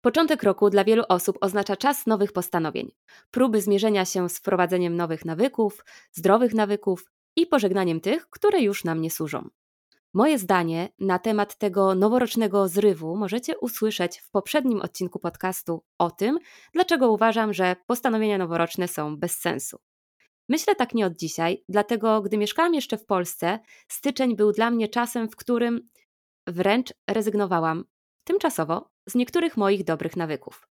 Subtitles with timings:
[0.00, 2.90] Początek roku dla wielu osób oznacza czas nowych postanowień,
[3.30, 7.04] próby zmierzenia się z wprowadzeniem nowych nawyków, zdrowych nawyków
[7.36, 9.48] i pożegnaniem tych, które już nam nie służą.
[10.14, 16.38] Moje zdanie na temat tego noworocznego zrywu możecie usłyszeć w poprzednim odcinku podcastu o tym,
[16.72, 19.78] dlaczego uważam, że postanowienia noworoczne są bez sensu.
[20.48, 23.58] Myślę tak nie od dzisiaj, dlatego gdy mieszkałam jeszcze w Polsce,
[23.88, 25.88] styczeń był dla mnie czasem, w którym
[26.46, 27.84] wręcz rezygnowałam
[28.24, 30.68] tymczasowo z niektórych moich dobrych nawyków.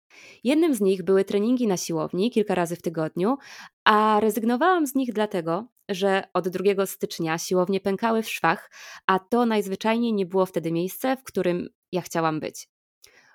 [0.45, 3.37] Jednym z nich były treningi na siłowni kilka razy w tygodniu,
[3.85, 8.71] a rezygnowałam z nich dlatego, że od 2 stycznia siłownie pękały w szwach,
[9.07, 12.69] a to najzwyczajniej nie było wtedy miejsce, w którym ja chciałam być.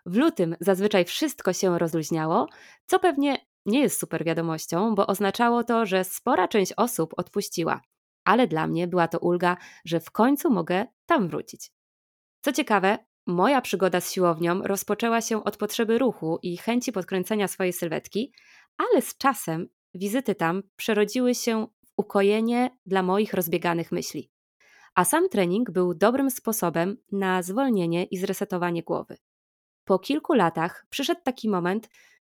[0.05, 2.48] W lutym zazwyczaj wszystko się rozluźniało,
[2.85, 7.81] co pewnie nie jest super wiadomością, bo oznaczało to, że spora część osób odpuściła,
[8.23, 11.71] ale dla mnie była to ulga, że w końcu mogę tam wrócić.
[12.41, 12.98] Co ciekawe,
[13.29, 18.33] moja przygoda z siłownią rozpoczęła się od potrzeby ruchu i chęci podkręcenia swojej sylwetki,
[18.77, 24.31] ale z czasem wizyty tam przerodziły się w ukojenie dla moich rozbieganych myśli.
[24.95, 29.17] A sam trening był dobrym sposobem na zwolnienie i zresetowanie głowy.
[29.85, 31.89] Po kilku latach przyszedł taki moment,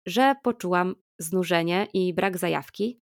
[0.07, 3.01] że poczułam znużenie i brak zajawki,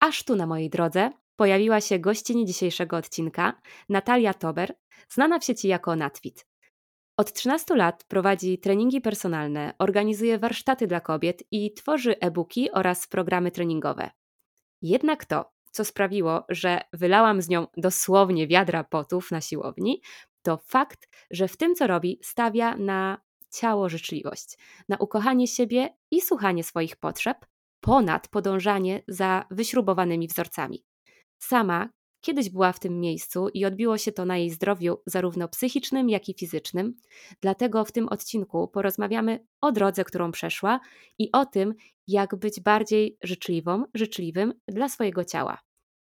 [0.00, 4.74] aż tu na mojej drodze pojawiła się gościni dzisiejszego odcinka, Natalia Tober,
[5.08, 6.46] znana w sieci jako Natwit.
[7.18, 13.50] Od 13 lat prowadzi treningi personalne, organizuje warsztaty dla kobiet i tworzy e-booki oraz programy
[13.50, 14.10] treningowe.
[14.82, 20.02] Jednak to, co sprawiło, że wylałam z nią dosłownie wiadra potów na siłowni,
[20.42, 23.20] to fakt, że w tym, co robi, stawia na
[23.50, 24.58] ciało życzliwość,
[24.88, 27.46] na ukochanie siebie i słuchanie swoich potrzeb,
[27.80, 30.84] ponad podążanie za wyśrubowanymi wzorcami.
[31.38, 31.88] Sama
[32.26, 36.28] kiedyś była w tym miejscu i odbiło się to na jej zdrowiu, zarówno psychicznym, jak
[36.28, 36.94] i fizycznym.
[37.40, 40.80] Dlatego w tym odcinku porozmawiamy o drodze, którą przeszła
[41.18, 41.74] i o tym,
[42.06, 45.58] jak być bardziej życzliwą, życzliwym dla swojego ciała.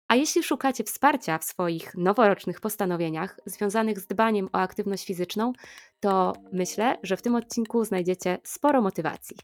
[0.09, 5.53] A jeśli szukacie wsparcia w swoich noworocznych postanowieniach związanych z dbaniem o aktywność fizyczną,
[6.01, 9.37] to myślę, że w tym odcinku znajdziecie sporo motywacji.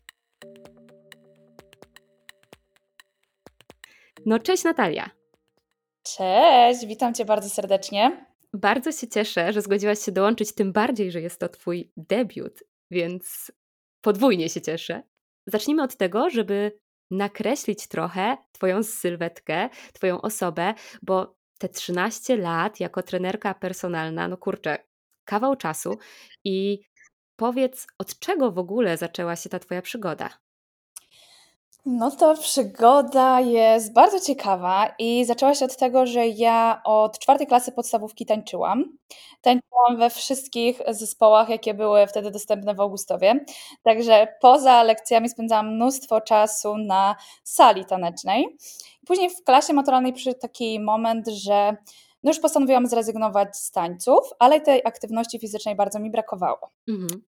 [4.26, 5.21] No, cześć Natalia.
[6.02, 8.26] Cześć, witam Cię bardzo serdecznie.
[8.54, 13.52] Bardzo się cieszę, że zgodziłaś się dołączyć, tym bardziej, że jest to Twój debiut, więc
[14.00, 15.02] podwójnie się cieszę.
[15.46, 16.78] Zacznijmy od tego, żeby
[17.10, 24.78] nakreślić trochę Twoją sylwetkę, Twoją osobę, bo te 13 lat jako trenerka personalna, no kurczę,
[25.24, 25.98] kawał czasu
[26.44, 26.82] i
[27.36, 30.30] powiedz, od czego w ogóle zaczęła się ta Twoja przygoda?
[31.86, 37.46] No to przygoda jest bardzo ciekawa i zaczęła się od tego, że ja od czwartej
[37.46, 38.84] klasy podstawówki tańczyłam.
[39.40, 43.44] Tańczyłam we wszystkich zespołach, jakie były wtedy dostępne w Augustowie.
[43.82, 48.56] Także poza lekcjami spędzałam mnóstwo czasu na sali tanecznej.
[49.06, 51.76] Później w klasie maturalnej przyszedł taki moment, że
[52.22, 56.70] no już postanowiłam zrezygnować z tańców, ale tej aktywności fizycznej bardzo mi brakowało.
[56.88, 57.22] Mhm.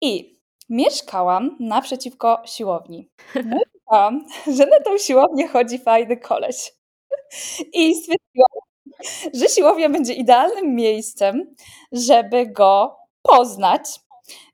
[0.00, 0.38] I
[0.68, 3.08] mieszkałam naprzeciwko siłowni.
[3.34, 3.56] No
[3.88, 4.26] pomyślałam,
[4.56, 6.72] że na tą siłownię chodzi fajny koleś.
[7.72, 8.60] I stwierdziłam,
[9.34, 11.54] że siłownia będzie idealnym miejscem,
[11.92, 13.80] żeby go poznać.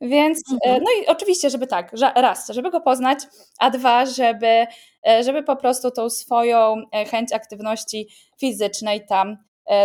[0.00, 0.82] Więc, e, mhm.
[0.84, 3.18] no i oczywiście, żeby tak, raz, żeby go poznać,
[3.58, 4.66] a dwa, żeby,
[5.06, 8.08] e, żeby po prostu tą swoją e, chęć aktywności
[8.38, 9.36] fizycznej tam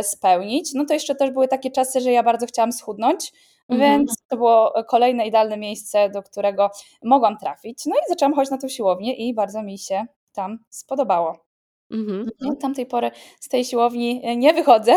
[0.01, 0.73] spełnić.
[0.73, 3.31] No to jeszcze też były takie czasy, że ja bardzo chciałam schudnąć,
[3.69, 3.79] Mhm.
[3.79, 6.69] Więc to było kolejne idealne miejsce, do którego
[7.03, 7.85] mogłam trafić.
[7.85, 11.45] No i zaczęłam chodzić na tą siłownię i bardzo mi się tam spodobało.
[11.91, 12.29] Mhm.
[12.41, 14.93] No, od tamtej pory z tej siłowni e, nie wychodzę.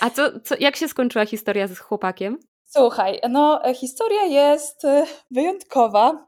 [0.00, 2.38] A co, co, jak się skończyła historia z chłopakiem?
[2.64, 6.26] Słuchaj, no e, historia jest e, wyjątkowa.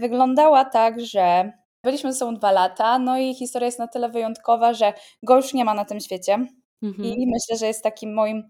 [0.00, 1.52] Wyglądała tak, że
[1.84, 4.92] byliśmy ze sobą dwa lata, no i historia jest na tyle wyjątkowa, że
[5.22, 6.46] go już nie ma na tym świecie.
[6.82, 7.08] Mhm.
[7.08, 8.48] I myślę, że jest takim moim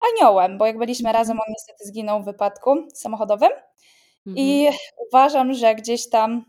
[0.00, 1.20] aniołem, bo jak byliśmy mhm.
[1.20, 3.50] razem, on niestety zginął w wypadku samochodowym.
[4.26, 4.46] Mhm.
[4.46, 4.68] I
[5.08, 6.44] uważam, że gdzieś tam,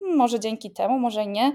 [0.00, 1.52] może dzięki temu, może nie,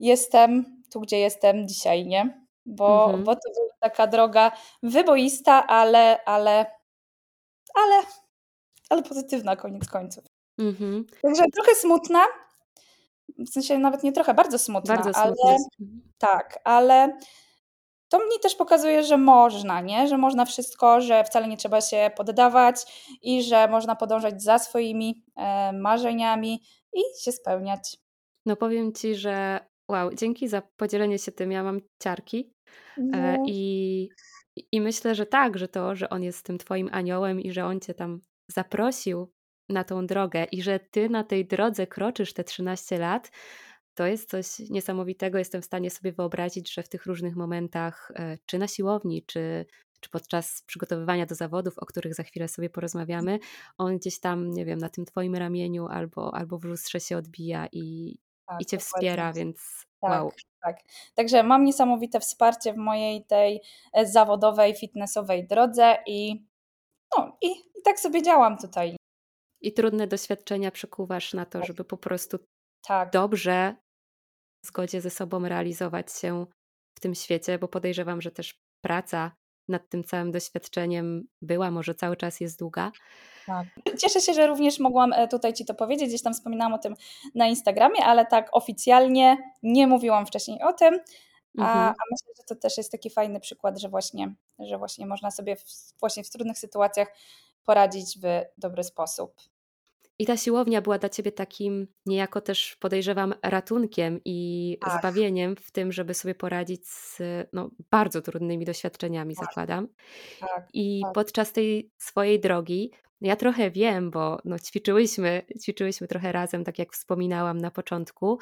[0.00, 2.44] jestem tu, gdzie jestem dzisiaj, nie?
[2.66, 3.24] Bo, mhm.
[3.24, 4.52] bo to była taka droga
[4.82, 6.66] wyboista, ale, ale,
[7.74, 8.02] ale,
[8.90, 10.24] ale pozytywna koniec końców.
[10.58, 11.06] Mhm.
[11.22, 12.24] Także trochę smutna,
[13.38, 15.56] w sensie nawet nie trochę, bardzo smutna, bardzo ale smutna.
[16.18, 17.18] tak, ale
[18.12, 20.08] to mi też pokazuje, że można, nie?
[20.08, 22.76] że można wszystko, że wcale nie trzeba się poddawać
[23.22, 26.62] i że można podążać za swoimi e, marzeniami
[26.92, 27.96] i się spełniać.
[28.46, 31.52] No powiem Ci, że wow, dzięki za podzielenie się tym.
[31.52, 32.52] Ja mam ciarki
[32.98, 33.44] e, no.
[33.46, 34.08] i,
[34.72, 37.80] i myślę, że tak, że to, że on jest tym Twoim aniołem i że on
[37.80, 39.32] Cię tam zaprosił
[39.68, 43.30] na tą drogę i że ty na tej drodze kroczysz te 13 lat,
[43.94, 45.38] to jest coś niesamowitego.
[45.38, 49.66] Jestem w stanie sobie wyobrazić, że w tych różnych momentach, e, czy na siłowni, czy,
[50.00, 53.38] czy podczas przygotowywania do zawodów, o których za chwilę sobie porozmawiamy,
[53.78, 57.66] on gdzieś tam, nie wiem, na tym twoim ramieniu albo, albo w lustrze się odbija
[57.72, 58.16] i,
[58.46, 60.32] tak, i cię wspiera, więc tak, wow.
[60.62, 60.76] Tak,
[61.14, 63.60] także mam niesamowite wsparcie w mojej tej
[63.92, 66.46] e, zawodowej, fitnessowej drodze i,
[67.16, 68.96] no, i, i tak sobie działam tutaj.
[69.60, 71.66] I trudne doświadczenia przekuwasz na to, tak.
[71.66, 72.38] żeby po prostu
[72.86, 73.10] tak.
[73.10, 73.76] dobrze
[74.66, 76.46] zgodzie ze sobą realizować się
[76.98, 79.32] w tym świecie, bo podejrzewam, że też praca
[79.68, 82.92] nad tym całym doświadczeniem była, może cały czas jest długa.
[83.46, 83.66] Tak.
[83.98, 86.08] Cieszę się, że również mogłam e, tutaj Ci to powiedzieć.
[86.08, 86.94] Gdzieś tam wspominałam o tym
[87.34, 91.00] na Instagramie, ale tak oficjalnie nie mówiłam wcześniej o tym.
[91.58, 91.88] A, mhm.
[91.88, 95.56] a myślę, że to też jest taki fajny przykład, że właśnie, że właśnie można sobie
[95.56, 95.64] w,
[96.00, 97.08] właśnie w trudnych sytuacjach
[97.64, 98.26] poradzić w
[98.58, 99.34] dobry sposób.
[100.22, 104.98] I ta siłownia była dla ciebie takim niejako też podejrzewam ratunkiem i tak.
[104.98, 107.18] zbawieniem w tym, żeby sobie poradzić z
[107.52, 109.44] no, bardzo trudnymi doświadczeniami, tak.
[109.44, 109.88] zakładam.
[110.40, 112.90] Tak, I podczas tej swojej drogi,
[113.20, 118.38] ja trochę wiem, bo no, ćwiczyłyśmy, ćwiczyłyśmy trochę razem, tak jak wspominałam na początku.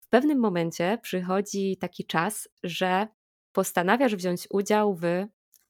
[0.00, 3.08] W pewnym momencie przychodzi taki czas, że
[3.52, 5.04] postanawiasz wziąć udział w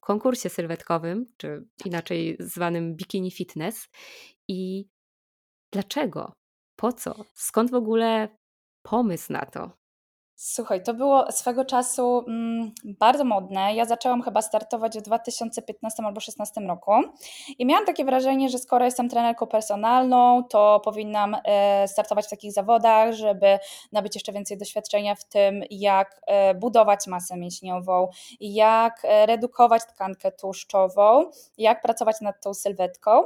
[0.00, 3.88] konkursie sylwetkowym, czy inaczej zwanym Bikini Fitness.
[4.48, 4.88] I
[5.72, 6.32] Dlaczego?
[6.76, 7.24] Po co?
[7.34, 8.28] Skąd w ogóle
[8.82, 9.70] pomysł na to?
[10.38, 13.74] Słuchaj, to było swego czasu mm, bardzo modne.
[13.74, 16.92] Ja zaczęłam chyba startować w 2015 albo 2016 roku
[17.58, 22.52] i miałam takie wrażenie, że skoro jestem trenerką personalną, to powinnam e, startować w takich
[22.52, 23.58] zawodach, żeby
[23.92, 28.08] nabyć jeszcze więcej doświadczenia w tym, jak e, budować masę mięśniową,
[28.40, 33.24] jak e, redukować tkankę tłuszczową, jak pracować nad tą sylwetką.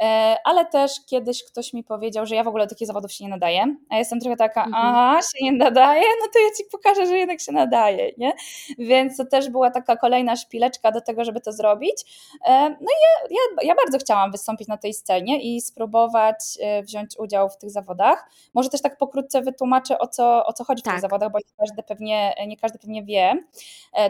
[0.00, 3.24] E, ale też kiedyś ktoś mi powiedział, że ja w ogóle do takich zawodów się
[3.24, 4.86] nie nadaję, a jestem trochę taka, mhm.
[4.86, 8.32] aha, się nie nadaje, no to ja ci pokażę, że jednak się nadaje, nie?
[8.78, 12.04] Więc to też była taka kolejna szpileczka do tego, żeby to zrobić.
[12.46, 16.82] E, no i ja, ja, ja bardzo chciałam wystąpić na tej scenie i spróbować e,
[16.82, 18.30] wziąć udział w tych zawodach.
[18.54, 20.94] Może też tak pokrótce wytłumaczę, o co, o co chodzi w tak.
[20.94, 23.44] tych zawodach, bo nie każdy, pewnie, nie każdy pewnie wie.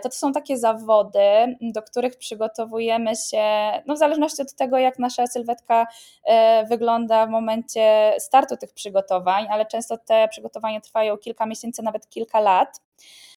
[0.02, 3.42] To to są takie zawody, do których przygotowujemy się,
[3.86, 5.86] no w zależności od tego, jak nasza sylwetka
[6.26, 12.08] E, wygląda w momencie startu tych przygotowań, ale często te przygotowania trwają kilka miesięcy, nawet
[12.08, 12.80] kilka lat.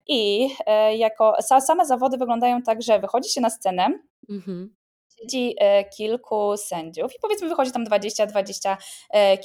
[0.08, 4.00] I e, jako same zawody wyglądają tak, że wychodzi się na scenę,
[4.30, 4.80] mhm
[5.22, 8.78] siedzi e, kilku sędziów i powiedzmy wychodzi tam 20, 20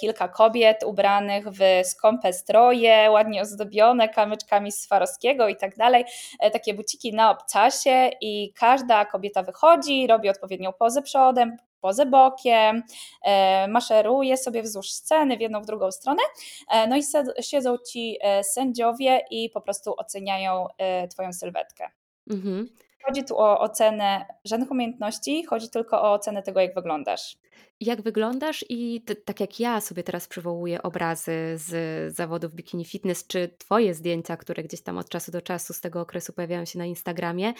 [0.00, 6.04] kilka kobiet ubranych w skąpe stroje, ładnie ozdobione kamyczkami z Swarowskiego i tak dalej,
[6.52, 12.82] takie buciki na obcasie i każda kobieta wychodzi, robi odpowiednią pozę przodem, pozę bokiem,
[13.22, 16.22] e, maszeruje sobie wzdłuż sceny w jedną, w drugą stronę,
[16.70, 17.02] e, no i
[17.40, 20.66] siedzą ci e, sędziowie i po prostu oceniają
[21.10, 21.90] Twoją sylwetkę.
[22.30, 22.68] Mhm.
[23.06, 27.36] Chodzi tu o ocenę żadnych umiejętności, chodzi tylko o ocenę tego, jak wyglądasz.
[27.80, 33.26] Jak wyglądasz i t- tak jak ja sobie teraz przywołuję obrazy z zawodów bikini fitness,
[33.26, 36.78] czy twoje zdjęcia, które gdzieś tam od czasu do czasu z tego okresu pojawiają się
[36.78, 37.52] na Instagramie,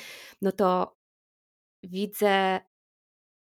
[0.43, 0.97] no to
[1.83, 2.61] widzę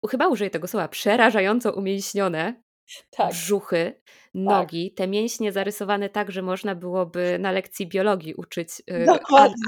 [0.08, 2.62] chyba użyję tego słowa, przerażająco umięśnione
[3.10, 3.32] tak.
[3.32, 4.14] brzuchy, tak.
[4.34, 4.98] nogi, tak.
[4.98, 9.06] te mięśnie zarysowane tak, że można byłoby na lekcji biologii uczyć y,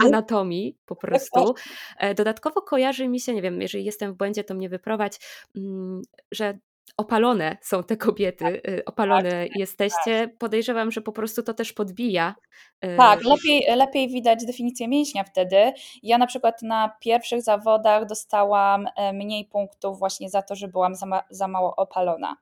[0.06, 1.56] anatomii po prostu.
[1.98, 5.20] E, dodatkowo kojarzy mi się, nie wiem, jeżeli jestem w błędzie, to mnie wyprowadź,
[5.56, 6.02] mm,
[6.32, 6.58] że
[6.98, 10.28] opalone są te kobiety, tak, y, opalone tak, jesteście.
[10.28, 10.38] Tak.
[10.38, 12.36] Podejrzewam, że po prostu to też podbija.
[12.86, 15.74] Y, tak, lepiej, lepiej widać definicję mięśnia wtedy.
[16.04, 20.96] Ja na przykład na pierwszych zawodach dostałam e, mniej punktów właśnie za to, że byłam
[20.96, 22.38] za, ma za mało opalona.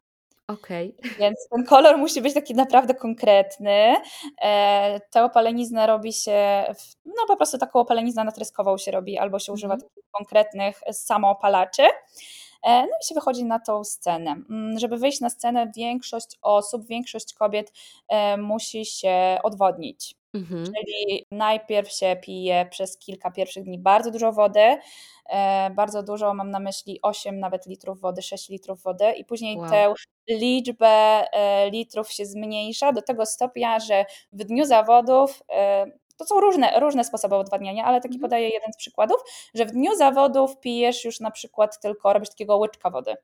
[0.47, 0.93] Okay.
[1.19, 3.95] Więc ten kolor musi być taki naprawdę konkretny.
[4.41, 6.65] E, tę opaleniznę robi się,
[7.05, 9.87] no po prostu taką opaleniznę natryskową się robi, albo się używa mm.
[9.87, 11.83] takich konkretnych samoopalaczy.
[12.63, 14.31] E, no i się wychodzi na tą scenę.
[14.49, 17.73] Mm, żeby wyjść na scenę, większość osób, większość kobiet
[18.07, 20.15] e, musi się odwodnić.
[20.33, 20.65] Mhm.
[20.65, 24.77] Czyli najpierw się pije przez kilka pierwszych dni bardzo dużo wody,
[25.29, 29.57] e, bardzo dużo, mam na myśli 8 nawet litrów wody, 6 litrów wody i później
[29.57, 29.69] wow.
[29.69, 29.93] tę
[30.29, 31.25] liczbę
[31.71, 35.43] litrów się zmniejsza do tego stopnia, że w dniu zawodów
[36.19, 38.21] to są różne, różne sposoby odwadniania, ale taki mhm.
[38.21, 39.17] podaję jeden z przykładów,
[39.53, 43.15] że w dniu zawodów pijesz już na przykład tylko, robisz takiego łyczka wody.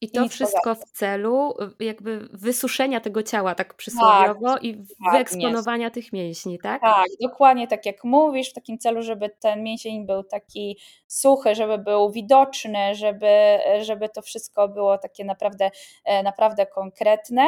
[0.00, 5.90] I to poza wszystko w celu, jakby wysuszenia tego ciała tak przysłowiowo Tak, i wyeksponowania
[5.90, 6.80] tych mięśni, tak?
[6.80, 11.78] Tak, dokładnie tak jak mówisz, w takim celu, żeby ten mięsień był taki suchy, żeby
[11.78, 15.70] był widoczny, żeby, żeby to wszystko było takie naprawdę,
[16.04, 17.46] e, naprawdę konkretne.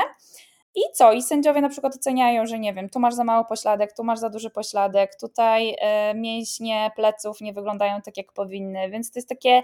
[0.75, 1.12] I co?
[1.12, 4.19] I sędziowie na przykład oceniają, że nie wiem, tu masz za mało pośladek, tu masz
[4.19, 9.29] za duży pośladek, tutaj e, mięśnie pleców nie wyglądają tak, jak powinny, więc to jest
[9.29, 9.62] takie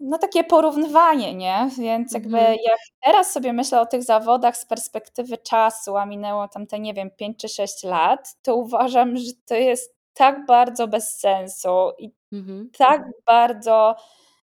[0.00, 1.68] no takie porównywanie, nie?
[1.78, 2.56] Więc jakby Mhm.
[2.66, 6.94] jak teraz sobie myślę o tych zawodach z perspektywy czasu, a minęło tam te, nie
[6.94, 12.10] wiem, 5 czy 6 lat, to uważam, że to jest tak bardzo bez sensu i
[12.32, 12.70] Mhm.
[12.78, 13.96] tak bardzo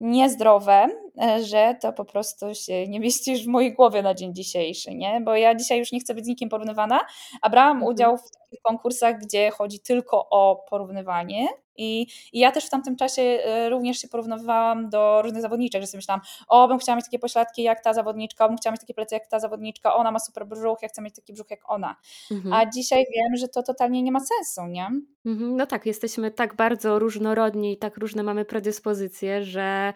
[0.00, 0.88] niezdrowe,
[1.22, 5.20] e, że to po prostu się nie mieścisz w mojej głowie na dzień dzisiejszy, nie?
[5.20, 7.00] Bo ja dzisiaj już nie chcę być z nikim porównywana,
[7.42, 7.92] a brałam Mhm.
[7.94, 12.96] udział w takich konkursach, gdzie chodzi tylko o porównywanie i, i ja też w tamtym
[12.96, 17.04] czasie e, również się porównywałam do różnych zawodniczek, że sobie myślałam, o, bym chciała mieć
[17.04, 20.18] takie pośladki jak ta zawodniczka, bym chciała mieć takie plecy jak ta zawodniczka, ona ma
[20.18, 21.96] super brzuch, ja chcę mieć taki brzuch jak ona.
[22.30, 22.52] Mhm.
[22.54, 24.86] A dzisiaj wiem, że to totalnie nie ma sensu, nie?
[25.26, 25.56] Mhm.
[25.56, 29.92] No tak, jesteśmy tak bardzo różnorodni i tak różne mamy predyspozycje, że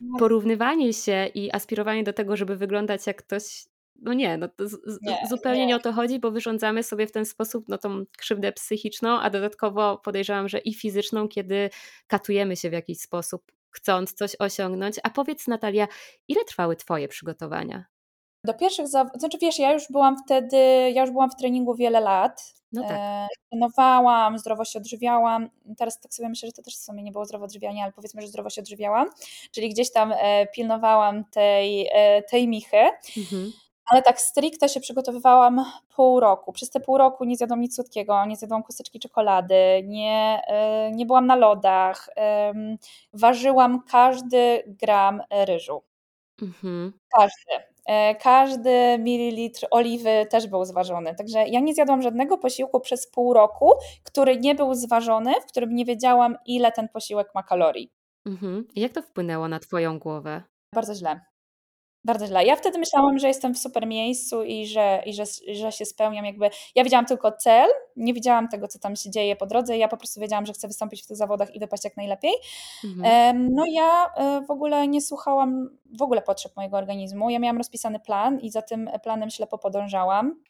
[0.00, 3.66] No, porównywanie się i aspirowanie do tego, żeby wyglądać jak ktoś,
[4.04, 5.66] no nie, no to z, Nie, zupełnie nie.
[5.66, 9.30] nie o to chodzi, bo wyrządzamy sobie w ten sposób no, tą krzywdę psychiczną, a
[9.30, 11.70] dodatkowo podejrzewam, że i fizyczną, kiedy
[12.06, 14.96] katujemy się w jakiś sposób, chcąc coś osiągnąć.
[15.02, 15.88] A powiedz Natalia,
[16.28, 17.84] ile trwały Twoje przygotowania?
[18.44, 20.56] Do pierwszych zawodów, znaczy wiesz, ja już byłam wtedy,
[20.94, 22.54] ja już byłam w treningu wiele lat.
[22.72, 22.92] No tak.
[23.00, 25.50] E, trenowałam, zdrowo się odżywiałam.
[25.78, 28.22] Teraz tak sobie myślę, że to też w sumie nie było zdrowo odżywianie, ale powiedzmy,
[28.22, 29.08] że zdrowo się odżywiałam.
[29.52, 32.76] Czyli gdzieś tam e, pilnowałam tej, e, tej michy.
[33.16, 33.52] Mhm.
[33.90, 35.64] Ale tak stricte się przygotowywałam
[35.96, 36.52] pół roku.
[36.52, 41.06] Przez te pół roku nie zjadłam nic słodkiego, nie zjadłam kosteczki czekolady, nie, e, nie
[41.06, 42.08] byłam na lodach.
[43.12, 45.82] ważyłam każdy gram ryżu.
[46.42, 46.92] Mhm.
[47.16, 47.64] Każdy.
[47.86, 51.14] E, Każdy mililitr oliwy też był zważony.
[51.14, 53.72] Także ja nie zjadłam żadnego posiłku przez pół roku,
[54.02, 57.92] który nie był zważony, w którym nie wiedziałam, ile ten posiłek ma kalorii.
[58.26, 58.66] Mhm.
[58.76, 60.42] Jak to wpłynęło na Twoją głowę?
[60.74, 61.20] Bardzo źle.
[62.04, 62.44] Bardzo źle.
[62.44, 66.24] Ja wtedy myślałam, że jestem w super miejscu i że, i że, że się spełniam.
[66.24, 69.78] Jakby ja widziałam tylko cel, nie widziałam tego, co tam się dzieje po drodze.
[69.78, 72.32] Ja po prostu wiedziałam, że chcę wystąpić w tych zawodach i wypaść jak najlepiej.
[72.84, 73.54] Mhm.
[73.54, 77.30] No ja e, w ogóle nie słuchałam w ogóle potrzeb mojego organizmu.
[77.30, 80.40] Ja miałam rozpisany plan i za tym planem ślepo podążałam.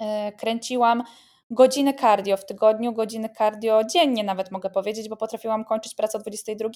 [0.00, 1.02] E, Kręciłam
[1.50, 6.20] godziny cardio w tygodniu, godziny cardio dziennie nawet mogę powiedzieć, bo potrafiłam kończyć pracę o
[6.20, 6.68] 22,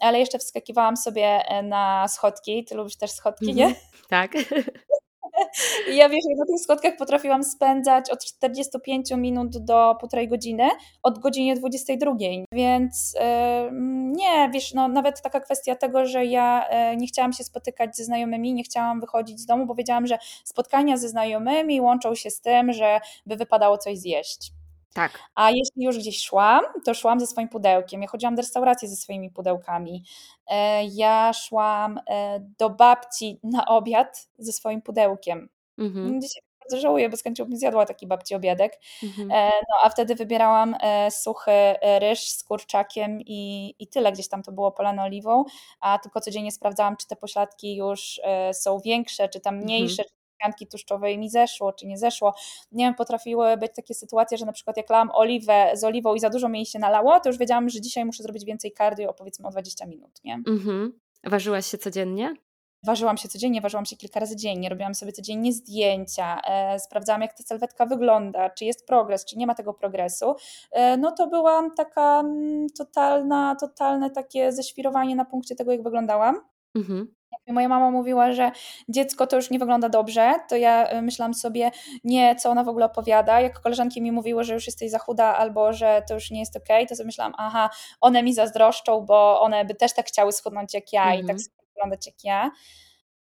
[0.00, 2.64] ale jeszcze wskakiwałam sobie e, na schodki.
[2.64, 3.66] Ty lubisz też schodki, nie?
[3.66, 3.84] Mhm.
[4.08, 4.32] Tak.
[5.92, 10.68] I ja wiesz, na tych schodkach potrafiłam spędzać od 45 minut do półtorej godziny,
[11.02, 12.12] od godziny 22.
[12.52, 13.70] Więc e,
[14.12, 18.04] nie, wiesz, no nawet taka kwestia tego, że ja e, nie chciałam się spotykać ze
[18.04, 22.40] znajomymi, nie chciałam wychodzić z domu, bo wiedziałam, że spotkania ze znajomymi łączą się z
[22.40, 24.57] tym, że by wypadało coś zjeść.
[24.98, 25.18] Tak.
[25.34, 28.02] A jeśli już gdzieś szłam, to szłam ze swoim pudełkiem.
[28.02, 30.04] Ja chodziłam do restauracji ze swoimi pudełkami.
[30.50, 35.48] E, Ja szłam e, do babci na obiad ze swoim pudełkiem.
[35.78, 36.20] Mhm.
[36.20, 38.80] Dzisiaj bardzo żałuję, bo z chęcią bym zjadła taki babci obiadek.
[39.02, 39.30] Mhm.
[39.32, 40.76] E, No a wtedy wybierałam
[41.10, 41.50] suchy
[41.98, 44.12] ryż z kurczakiem i, i tyle.
[44.12, 45.44] Gdzieś tam to było polane oliwą,
[45.80, 48.20] a tylko codziennie sprawdzałam, czy te pośladki już
[48.52, 49.64] są większe, czy tam Mhm.
[49.64, 52.34] mniejsze, czy tkanki tłuszczowej mi zeszło, czy nie zeszło.
[52.72, 56.20] Nie wiem, potrafiły być takie sytuacje, że na przykład jak lałam oliwę z oliwą i
[56.20, 59.14] za dużo mi jej się nalało, to już wiedziałam, że dzisiaj muszę zrobić więcej cardio,
[59.14, 60.34] powiedzmy o 20 minut, nie?
[60.34, 61.00] Mhm.
[61.24, 62.34] Ważyłaś się codziennie?
[62.82, 67.34] Ważyłam się codziennie, ważyłam się kilka razy dziennie, robiłam sobie codziennie zdjęcia, e, sprawdzałam, jak
[67.34, 70.34] ta sylwetka wygląda, czy jest progres, czy nie ma tego progresu.
[70.70, 76.40] E, no to byłam taka mm, totalna, totalne takie ześwirowanie na punkcie tego, jak wyglądałam.
[76.74, 77.14] Mhm.
[77.46, 78.50] Jak moja mama mówiła, że
[78.88, 81.70] dziecko to już nie wygląda dobrze, to ja e, myślałam sobie,
[82.04, 83.40] nie, co ona w ogóle opowiada.
[83.40, 86.56] Jak koleżanki mi mówiły, że już jesteś za chuda albo że to już nie jest
[86.56, 87.70] okej, to sobie myślałam, aha,
[88.00, 91.38] one mi zazdroszczą, bo one by też tak chciały schudnąć jak ja i tak Mhm.
[91.74, 92.50] wyglądać jak ja.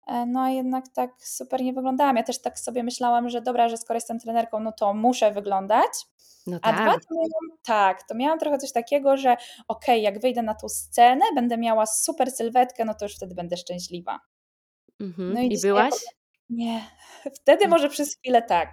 [0.08, 2.18] E, No a jednak tak super nie wyglądałam.
[2.18, 5.92] Ja też tak sobie myślałam, że dobra, że skoro jestem trenerką, no to muszę wyglądać.
[6.48, 7.06] No A dwa, tak.
[7.06, 11.26] to miałam, tak, to miałam trochę coś takiego, że okej, jak wyjdę na tą scenę,
[11.36, 14.20] będę miała super sylwetkę, no to już wtedy będę szczęśliwa.
[15.02, 15.34] Mhm.
[15.34, 15.94] No i I byłaś?
[16.50, 16.82] nie,
[17.42, 17.70] wtedy Mm.
[17.70, 18.70] może przez chwilę tak,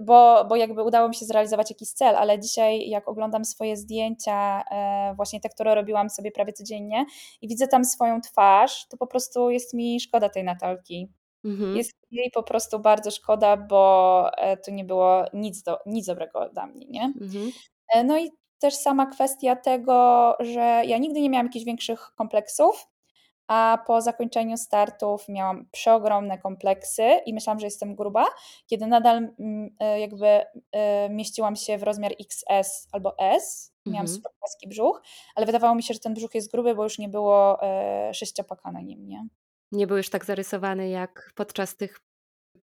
[0.00, 4.62] bo, bo jakby udało mi się zrealizować jakiś cel, ale dzisiaj jak oglądam swoje zdjęcia,
[4.70, 7.06] e, właśnie te, które robiłam sobie prawie codziennie
[7.42, 11.08] i widzę tam swoją twarz, to po prostu jest mi szkoda tej Natalki.
[11.44, 11.76] Mhm.
[11.76, 16.48] Jest jej po prostu bardzo szkoda, bo e, to nie było nic, do, nic dobrego
[16.48, 17.12] dla mnie, nie?
[17.20, 17.50] Mhm.
[17.94, 22.86] E, No i też sama kwestia tego, że ja nigdy nie miałam jakichś większych kompleksów,
[23.48, 28.26] a po zakończeniu startów miałam przeogromne kompleksy i myślałam, że jestem gruba,
[28.66, 30.26] kiedy nadal mm, e, jakby
[30.72, 34.16] e, mieściłam się w rozmiar XS albo S, miałam Mhm.
[34.16, 35.02] super płaski brzuch,
[35.34, 38.72] ale wydawało mi się, że ten brzuch jest gruby, bo już nie było e, sześciopaka
[38.72, 39.28] na nim, nie?
[39.72, 42.00] Nie był już tak zarysowany jak podczas tych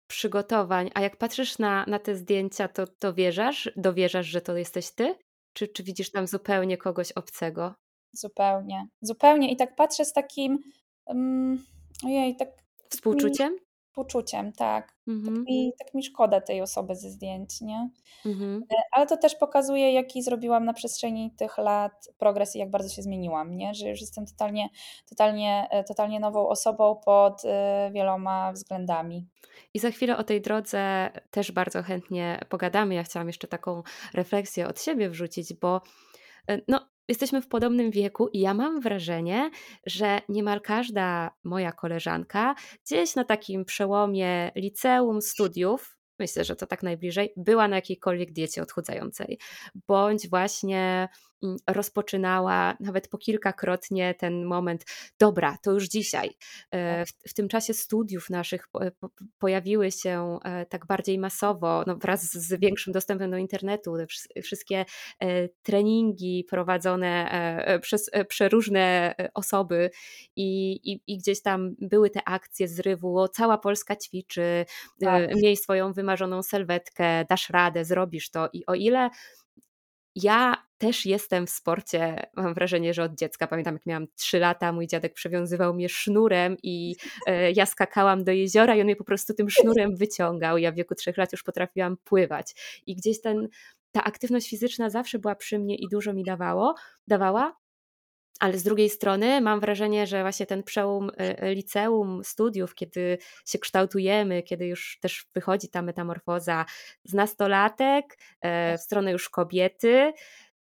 [0.07, 0.91] przygotowań.
[0.95, 5.15] A jak patrzysz na, na te zdjęcia, to, to wierzasz, dowierzasz, że to jesteś ty?
[5.53, 7.75] Czy, czy widzisz tam zupełnie kogoś obcego?
[8.15, 9.53] Zupełnie, zupełnie.
[9.53, 10.59] I tak patrzę z takim,
[11.07, 11.65] um,
[12.05, 12.49] ojej, tak
[12.95, 13.57] Współczuciem?
[13.95, 14.87] Poczuciem, tak.
[14.87, 15.45] Tak Mhm.
[15.45, 17.91] mi, tak mi szkoda tej osoby ze zdjęć, nie?
[18.27, 18.63] Mhm.
[18.71, 22.89] E, ale to też pokazuje, jaki zrobiłam na przestrzeni tych lat progres i jak bardzo
[22.89, 23.75] się zmieniłam, nie?
[23.75, 24.69] Że już jestem totalnie,
[25.09, 29.27] totalnie, e, totalnie nową osobą pod e, wieloma względami.
[29.75, 32.95] I za chwilę o tej drodze też bardzo chętnie pogadamy.
[32.95, 33.83] Ja chciałam jeszcze taką
[34.15, 35.81] refleksję od siebie wrzucić, bo
[36.69, 39.51] no, jesteśmy w podobnym wieku i ja mam wrażenie,
[39.87, 46.83] że niemal każda moja koleżanka gdzieś na takim przełomie liceum, studiów, myślę, że to tak
[46.83, 49.39] najbliżej, była na jakiejkolwiek diecie odchudzającej,
[49.89, 51.09] bądź właśnie
[51.67, 54.85] rozpoczynała nawet po kilkakrotnie ten moment,
[55.19, 56.31] dobra, to już dzisiaj.
[56.71, 57.09] E, Tak.
[57.09, 59.09] w, w tym czasie studiów naszych po, po,
[59.39, 64.07] pojawiły się e, tak bardziej masowo, no wraz z większym dostępem do internetu, te
[64.43, 64.85] wszystkie
[65.21, 67.05] e, treningi prowadzone
[67.83, 69.91] przez przeróżne osoby
[70.37, 74.65] i, i, i gdzieś tam były te akcje zrywu, o, cała Polska ćwiczy,
[75.01, 75.35] tak.
[75.43, 79.11] miej swoją wymarzoną sylwetkę, dasz radę, zrobisz to i o ile
[80.15, 83.47] ja też jestem w sporcie, mam wrażenie, że od dziecka.
[83.47, 88.33] Pamiętam, jak miałam 3 lata, mój dziadek przewiązywał mnie sznurem i e, ja skakałam do
[88.33, 90.59] jeziora i on mnie po prostu tym sznurem wyciągał.
[90.59, 92.55] Ja w wieku 3 lat już potrafiłam pływać.
[92.87, 93.49] I gdzieś ten,
[93.93, 96.75] ta aktywność fizyczna zawsze była przy mnie i dużo mi dawało,
[97.07, 97.64] dawała.
[98.41, 103.59] Ale z drugiej strony mam wrażenie, że właśnie ten przełom e, liceum, studiów, kiedy się
[103.59, 106.65] kształtujemy, kiedy już też wychodzi ta metamorfoza
[107.05, 110.13] z nastolatek e, w stronę już kobiety,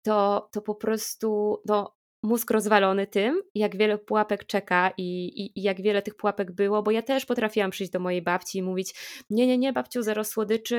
[0.02, 5.62] to, to po prostu no, mózg rozwalony tym, jak wiele pułapek czeka i, i, i,
[5.62, 8.94] jak wiele tych pułapek było, bo ja też potrafiłam przyjść do mojej babci i mówić,
[9.30, 10.76] nie, nie, nie, babciu, zero słodyczy,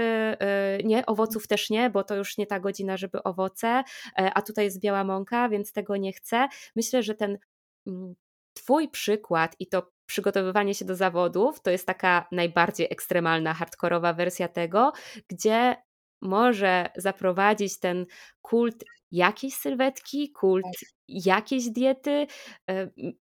[0.77, 3.83] yy, nie, owoców też nie, bo to już nie ta godzina, żeby owoce,
[4.17, 6.47] yy, a tutaj jest biała mąka, więc tego nie chcę.
[6.75, 7.37] Myślę, że ten
[7.85, 7.93] yy,
[8.53, 14.47] twój przykład i to przygotowywanie się do zawodów to jest taka najbardziej ekstremalna, hardkorowa wersja
[14.47, 14.91] tego,
[15.27, 15.75] gdzie
[16.21, 18.05] może zaprowadzić ten
[18.41, 20.89] kult jakiejś sylwetki, kult tak.
[21.07, 22.27] jakiejś diety.
[22.69, 22.89] E,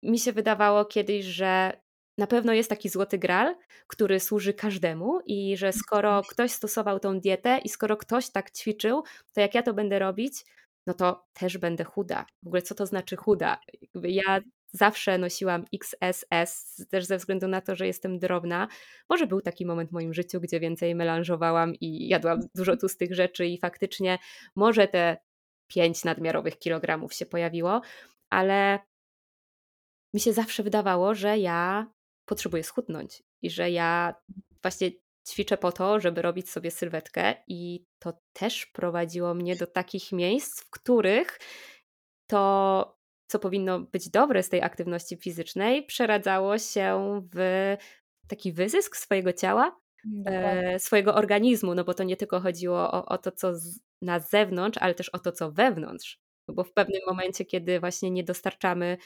[0.02, 1.80] mi się wydawało kiedyś, że
[2.18, 3.56] na pewno jest taki złoty gral,
[3.86, 6.24] który służy każdemu i że skoro mhm.
[6.30, 10.44] ktoś stosował tą dietę i skoro ktoś tak ćwiczył, to jak ja to będę robić,
[10.86, 12.26] no to też będę chuda.
[12.42, 13.60] W ogóle co to znaczy chuda?
[13.94, 14.40] Ja
[14.72, 18.68] zawsze nosiłam XSS, też ze względu na to, że jestem drobna.
[19.08, 23.46] Może był taki moment w moim życiu, gdzie więcej melanżowałam i jadłam dużo tłustych rzeczy
[23.46, 24.18] i faktycznie
[24.56, 25.16] może te
[25.68, 27.80] 5 nadmiarowych kilogramów się pojawiło,
[28.30, 28.78] ale
[30.14, 31.86] mi się zawsze wydawało, że ja
[32.24, 34.14] potrzebuję schudnąć i że ja
[34.62, 34.90] właśnie
[35.28, 40.60] ćwiczę po to, żeby robić sobie sylwetkę i to też prowadziło mnie do takich miejsc,
[40.60, 41.38] w których
[42.26, 42.96] to,
[43.26, 47.38] co powinno być dobre z tej aktywności fizycznej, przeradzało się w
[48.28, 49.80] taki wyzysk swojego ciała,
[50.26, 54.20] e, swojego organizmu, no bo to nie tylko chodziło o, o to, co z, na
[54.20, 56.24] zewnątrz, ale też o to, co wewnątrz.
[56.48, 58.96] No bo w pewnym momencie, kiedy właśnie nie dostarczamy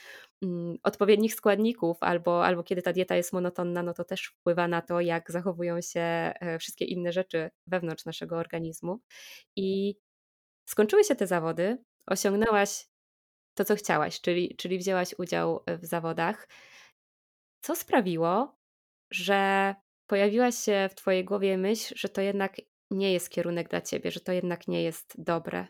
[0.42, 4.82] mm, odpowiednich składników, albo, albo kiedy ta dieta jest monotonna, no to też wpływa na
[4.82, 9.00] to, jak zachowują się e, wszystkie inne rzeczy wewnątrz naszego organizmu.
[9.56, 9.96] I
[10.68, 12.88] skończyły się te zawody, osiągnęłaś
[13.54, 16.48] to, co chciałaś, czyli, czyli wzięłaś udział w zawodach.
[17.60, 18.58] Co sprawiło,
[19.10, 19.74] że
[20.08, 22.56] pojawiła się w Twojej głowie myśl, że to jednak
[22.90, 25.66] nie jest kierunek dla ciebie, że to jednak nie jest dobre?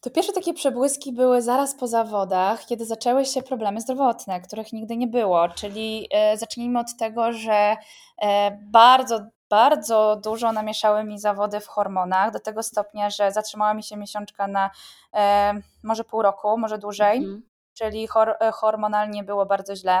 [0.00, 4.96] To pierwsze takie przebłyski były zaraz po zawodach, kiedy zaczęły się problemy zdrowotne, których nigdy
[4.96, 5.48] nie było.
[5.48, 7.76] Czyli e, zacznijmy od tego, że
[8.22, 13.82] e, bardzo, bardzo dużo namieszały mi zawody w hormonach, do tego stopnia, że zatrzymała mi
[13.82, 14.70] się miesiączka na
[15.14, 17.18] e, może pół roku, może dłużej.
[17.18, 17.49] Mhm
[17.80, 20.00] czyli hor e, hormonalnie było bardzo źle.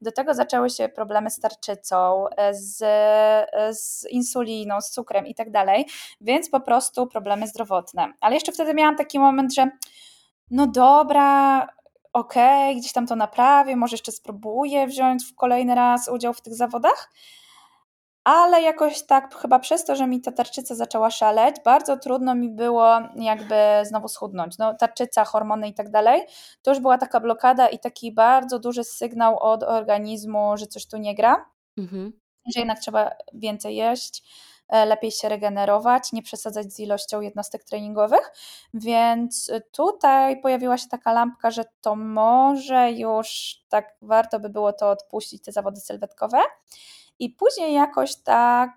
[0.00, 5.34] Do tego zaczęły się problemy z tarczycą, e, z, e, z insuliną, z cukrem i
[5.34, 5.86] tak dalej,
[6.20, 8.12] więc po prostu problemy zdrowotne.
[8.20, 9.70] Ale jeszcze wtedy miałam taki moment, że
[10.50, 11.66] no dobra,
[12.12, 16.40] okej, okay, gdzieś tam to naprawię, może jeszcze spróbuję wziąć w kolejny raz udział w
[16.40, 17.10] tych zawodach.
[18.30, 22.48] Ale jakoś tak chyba przez to, że mi ta tarczyca zaczęła szaleć, bardzo trudno mi
[22.48, 24.58] było jakby znowu schudnąć.
[24.58, 26.22] No, tarczyca, hormony i tak dalej,
[26.62, 30.96] to już była taka blokada i taki bardzo duży sygnał od organizmu, że coś tu
[30.96, 31.46] nie gra,
[31.78, 32.12] mhm.
[32.54, 34.22] że jednak trzeba więcej jeść,
[34.68, 38.32] e, lepiej się regenerować, nie przesadzać z ilością jednostek treningowych,
[38.74, 44.90] więc tutaj pojawiła się taka lampka, że to może już tak warto by było to
[44.90, 46.38] odpuścić, te zawody sylwetkowe.
[47.20, 48.70] I później jakoś tak,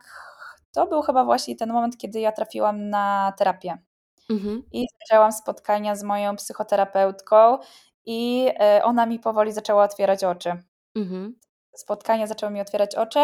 [0.73, 3.77] to był chyba właśnie ten moment, kiedy ja trafiłam na terapię.
[4.29, 4.63] Mhm.
[4.71, 7.57] I zaczęłam spotkania z moją psychoterapeutką,
[8.05, 10.63] i e, ona mi powoli zaczęła otwierać oczy.
[10.95, 11.35] Mhm.
[11.75, 13.19] Spotkania zaczęły mi otwierać oczy,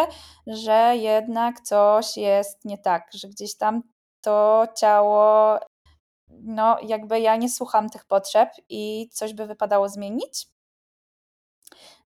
[0.48, 3.84] że jednak coś jest nie tak, że gdzieś tam
[4.22, 5.60] to ciało,
[6.30, 10.48] no jakby ja nie słucham tych potrzeb i coś by wypadało zmienić.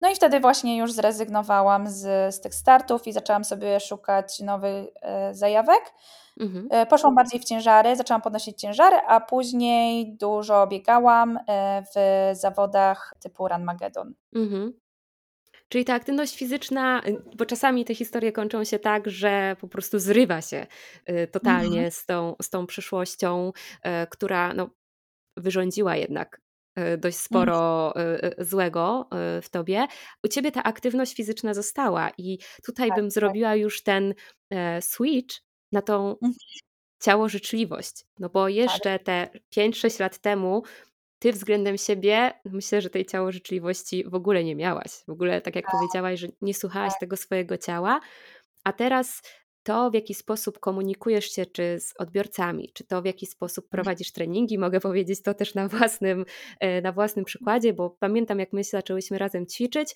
[0.01, 4.87] No i wtedy właśnie już zrezygnowałam z, z tych startów i zaczęłam sobie szukać nowych
[5.03, 5.93] e, zajawek.
[6.41, 6.69] Mhm.
[6.71, 13.15] E, poszłam bardziej w ciężary, zaczęłam podnosić ciężary, a później dużo biegałam e, w zawodach
[13.21, 14.15] typu Run Magedon.
[14.35, 14.73] Mhm.
[15.69, 19.99] Czyli ta aktywność fizyczna, y, bo czasami te historie kończą się tak, że po prostu
[19.99, 20.67] zrywa się
[21.11, 21.91] y, totalnie mhm.
[21.91, 23.53] z, tą, z tą przyszłością,
[24.11, 24.71] która no,
[25.37, 27.23] wyrządziła jednak E, dość mhm.
[27.25, 29.87] sporo e, złego e, w tobie.
[30.25, 33.13] U ciebie ta aktywność fizyczna została i tutaj tak, bym tak.
[33.13, 34.15] zrobiła już ten
[34.81, 35.37] switch
[35.73, 36.33] na tą mhm.
[37.03, 38.05] ciało życzliwość.
[38.19, 38.55] No bo tak.
[38.55, 40.63] jeszcze te 5-6 lat temu
[41.23, 44.91] ty względem siebie, myślę, że tej ciało życzliwości w ogóle nie miałaś.
[45.09, 48.01] W ogóle, tak jak powiedziałaś, że nie słuchałaś tego swojego ciała,
[48.65, 49.23] a teraz
[49.63, 53.71] to, w jaki sposób komunikujesz się czy z odbiorcami, czy to, w jaki sposób mhm.
[53.71, 56.25] prowadzisz treningi, mogę powiedzieć to też na własnym,
[56.61, 59.95] e, na własnym przykładzie, bo pamiętam, jak my zaczęłyśmy razem ćwiczyć,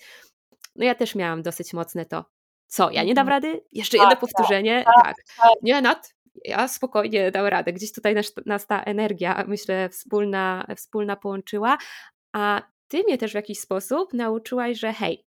[0.75, 2.25] no ja też miałam dosyć mocne to,
[2.67, 3.43] co, ja nie dam mhm.
[3.43, 3.61] rady?
[3.71, 4.83] Jeszcze jedno tak, tak, powtórzenie?
[4.85, 5.15] Tak, tak.
[5.37, 5.51] tak.
[5.61, 7.73] Nie, Nat, ja spokojnie dam radę.
[7.73, 11.77] Gdzieś tutaj nas, nas ta energia, myślę, wspólna, wspólna połączyła,
[12.33, 15.26] a ty mnie też w jakiś sposób nauczyłaś, że hej,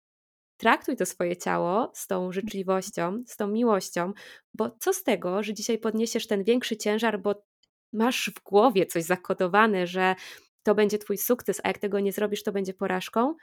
[0.56, 4.12] traktuj to swoje ciało z tą życzliwością, z tą miłością,
[4.54, 7.46] bo co z tego, że dzisiaj podniesiesz ten większy ciężar, bo
[7.92, 10.14] masz w głowie coś zakodowane, że
[10.62, 13.34] to będzie twój sukces, a jak tego nie zrobisz, to będzie porażką.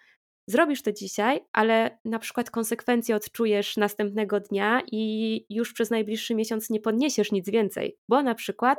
[0.47, 6.69] Zrobisz to dzisiaj, ale na przykład konsekwencje odczujesz następnego dnia i już przez najbliższy miesiąc
[6.69, 8.77] nie podniesiesz nic więcej, bo na przykład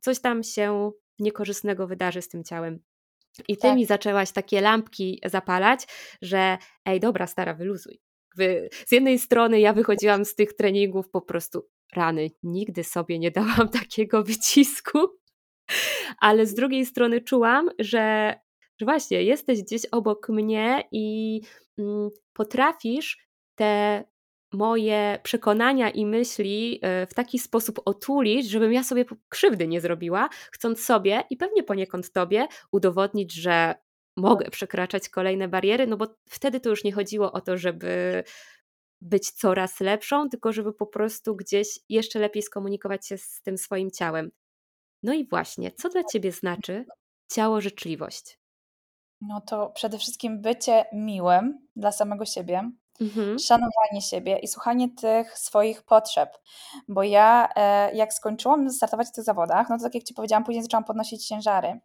[0.00, 2.80] coś tam się niekorzystnego wydarzy z tym ciałem.
[3.48, 3.76] I ty tak.
[3.76, 5.86] mi zaczęłaś takie lampki zapalać,
[6.22, 8.00] że ej, dobra, stara, wyluzuj.
[8.86, 13.68] Z jednej strony ja wychodziłam z tych treningów po prostu rany, nigdy sobie nie dałam
[13.68, 14.98] takiego wycisku,
[16.18, 18.34] ale z drugiej strony czułam, że,
[18.80, 21.40] że właśnie jesteś gdzieś obok mnie i
[21.78, 24.04] mm, potrafisz te
[24.54, 30.28] moje przekonania i myśli e, w taki sposób otulić, żebym ja sobie krzywdy nie zrobiła,
[30.52, 33.74] chcąc sobie i pewnie poniekąd tobie udowodnić, że
[34.16, 38.24] mogę przekraczać kolejne bariery, no bo wtedy to już nie chodziło o to, żeby
[39.00, 43.90] być coraz lepszą, tylko żeby po prostu gdzieś jeszcze lepiej skomunikować się z tym swoim
[43.90, 44.30] ciałem.
[45.02, 46.84] No i właśnie, co dla ciebie znaczy
[47.32, 48.38] ciało życzliwość?
[49.20, 53.38] No to przede wszystkim bycie miłym dla samego siebie, Mhm.
[53.38, 56.38] Szanowanie siebie i słuchanie tych swoich potrzeb.
[56.88, 60.44] Bo ja, e, jak skończyłam startować w tych zawodach, no to tak jak Ci powiedziałam,
[60.44, 61.80] później zaczęłam podnosić ciężary.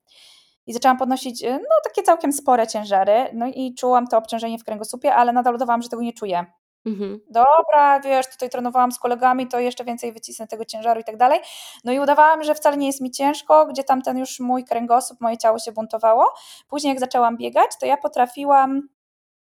[0.67, 4.63] I zaczęłam podnosić, e, no takie całkiem spore ciężary, no i czułam to obciążenie w
[4.63, 6.45] kręgosłupie, ale nadal udawałam, że tego nie czuję.
[6.86, 7.19] Mhm.
[7.30, 11.39] Dobra, wiesz, tutaj trenowałam z kolegami, to jeszcze więcej wycisnę tego ciężaru i tak dalej.
[11.84, 15.22] No i udawałam, że wcale nie jest mi ciężko, gdzie tam ten już mój kręgosłup,
[15.22, 16.34] moje ciało się buntowało.
[16.67, 18.89] Później jak zaczęłam biegać, to ja potrafiłam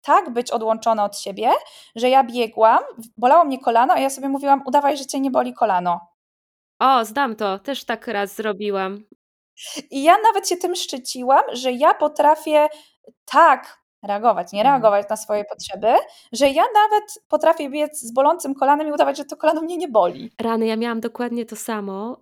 [0.05, 1.51] tak być odłączona od siebie,
[1.95, 2.79] że ja biegłam,
[3.17, 5.99] bolało mnie kolano, a ja sobie mówiłam, udawaj, że cię nie boli kolano.
[6.79, 9.03] O, zdam to, też tak raz zrobiłam.
[9.91, 12.67] I ja nawet się tym szczyciłam, że ja potrafię
[13.25, 14.73] tak reagować, nie mhm.
[14.73, 15.87] reagować na swoje potrzeby,
[16.31, 19.87] że ja nawet potrafię biec z bolącym kolanem i udawać, że to kolano mnie nie
[19.87, 20.31] boli.
[20.41, 22.17] Rany, ja miałam dokładnie to samo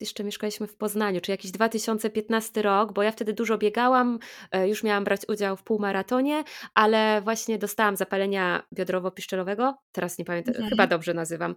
[0.00, 4.18] jeszcze mieszkaliśmy w Poznaniu, czy jakiś 2015 rok, bo ja wtedy dużo biegałam,
[4.50, 10.54] e, już miałam brać udział w półmaratonie, ale właśnie dostałam zapalenia biodrowo-piszczelowego, teraz nie pamiętam,
[10.54, 10.70] mhm.
[10.70, 11.54] chyba dobrze nazywam.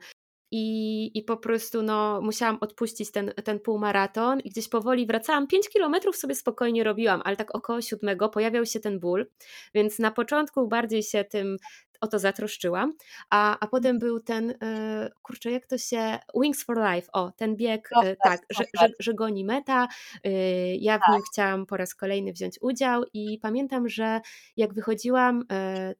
[0.52, 5.48] I, I po prostu no, musiałam odpuścić ten, ten półmaraton i gdzieś powoli wracałam.
[5.48, 9.26] 5 kilometrów sobie spokojnie robiłam, ale tak około siódmego pojawiał się ten ból,
[9.74, 11.58] więc na początku bardziej się tym
[12.02, 12.94] o to zatroszczyłam,
[13.30, 17.56] a, a potem był ten, e, kurczę, jak to się, Wings for Life, o, ten
[17.56, 19.88] bieg, e, tak, że, że, że goni meta,
[20.24, 20.30] e,
[20.76, 21.14] ja w tak.
[21.14, 24.22] nim chciałam po raz kolejny wziąć udział i pamiętam, że
[24.58, 25.44] jak wychodziłam,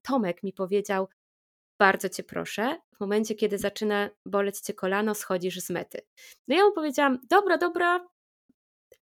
[0.02, 1.08] Tomek mi powiedział,
[1.80, 6.02] bardzo cię proszę, w momencie, kiedy zaczyna boleć cię kolano, schodzisz z mety.
[6.48, 8.08] No ja mu powiedziałam, dobra, dobra,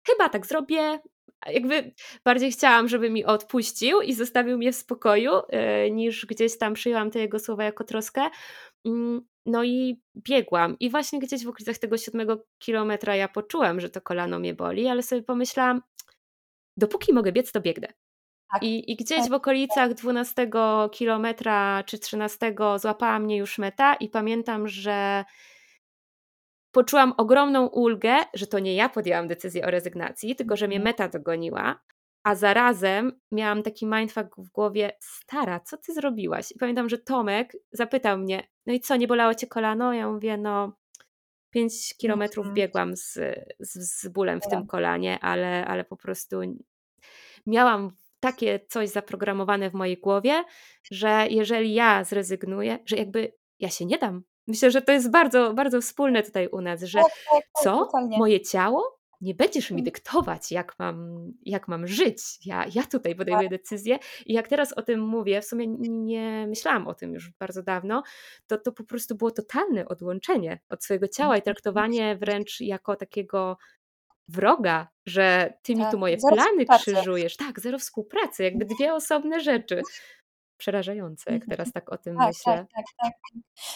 [0.07, 0.99] chyba tak zrobię.
[1.47, 1.93] Jakby
[2.25, 7.11] bardziej chciałam, żeby mi odpuścił i zostawił mnie w spokoju, yy, niż gdzieś tam przyjęłam
[7.11, 8.29] te jego słowa jako troskę.
[8.85, 10.75] Yy, no i biegłam.
[10.79, 14.87] I właśnie gdzieś w okolicach tego siódmego kilometra ja poczułam, że to kolano mnie boli,
[14.87, 15.81] ale sobie pomyślałam,
[16.77, 17.93] dopóki mogę biec, to biegnę.
[18.53, 20.49] Tak, I, I gdzieś tak, w okolicach 12
[20.91, 25.25] kilometra czy 13 złapała mnie już meta i pamiętam, że
[26.71, 30.89] poczułam ogromną ulgę, że to nie ja podjęłam decyzję o rezygnacji, tylko że mnie mhm.
[30.89, 31.79] meta dogoniła,
[32.23, 36.51] a zarazem miałam taki mindfuck w głowie, stara, co ty zrobiłaś?
[36.51, 39.93] I pamiętam, że Tomek zapytał mnie, no i co, nie bolało cię kolano?
[39.93, 40.77] Ja mówię, no
[41.49, 42.55] 5 kilometrów mhm.
[42.55, 43.13] biegłam z,
[43.59, 46.41] z, z bólem w tym kolanie, ale, ale po prostu
[47.45, 50.43] miałam takie coś zaprogramowane w mojej głowie,
[50.91, 54.23] że jeżeli ja zrezygnuję, że jakby ja się nie dam.
[54.47, 57.89] Myślę, że to jest bardzo, bardzo wspólne tutaj u nas, że tak, tak, tak, co?
[58.17, 59.01] Moje ciało?
[59.21, 59.83] Nie będziesz mi mm.
[59.83, 62.45] dyktować, jak mam, jak mam żyć.
[62.45, 63.99] Ja, ja tutaj podejmuję decyzję.
[64.25, 68.03] I jak teraz o tym mówię, w sumie nie myślałam o tym już bardzo dawno,
[68.47, 73.57] to to po prostu było totalne odłączenie od swojego ciała i traktowanie wręcz jako takiego
[74.31, 77.37] wroga, że ty mi tu tak, moje plany krzyżujesz.
[77.37, 79.81] Tak, zero współpracy, jakby dwie osobne rzeczy.
[80.57, 82.53] Przerażające, jak teraz tak o tym tak, myślę.
[82.53, 83.13] Tak, tak, tak.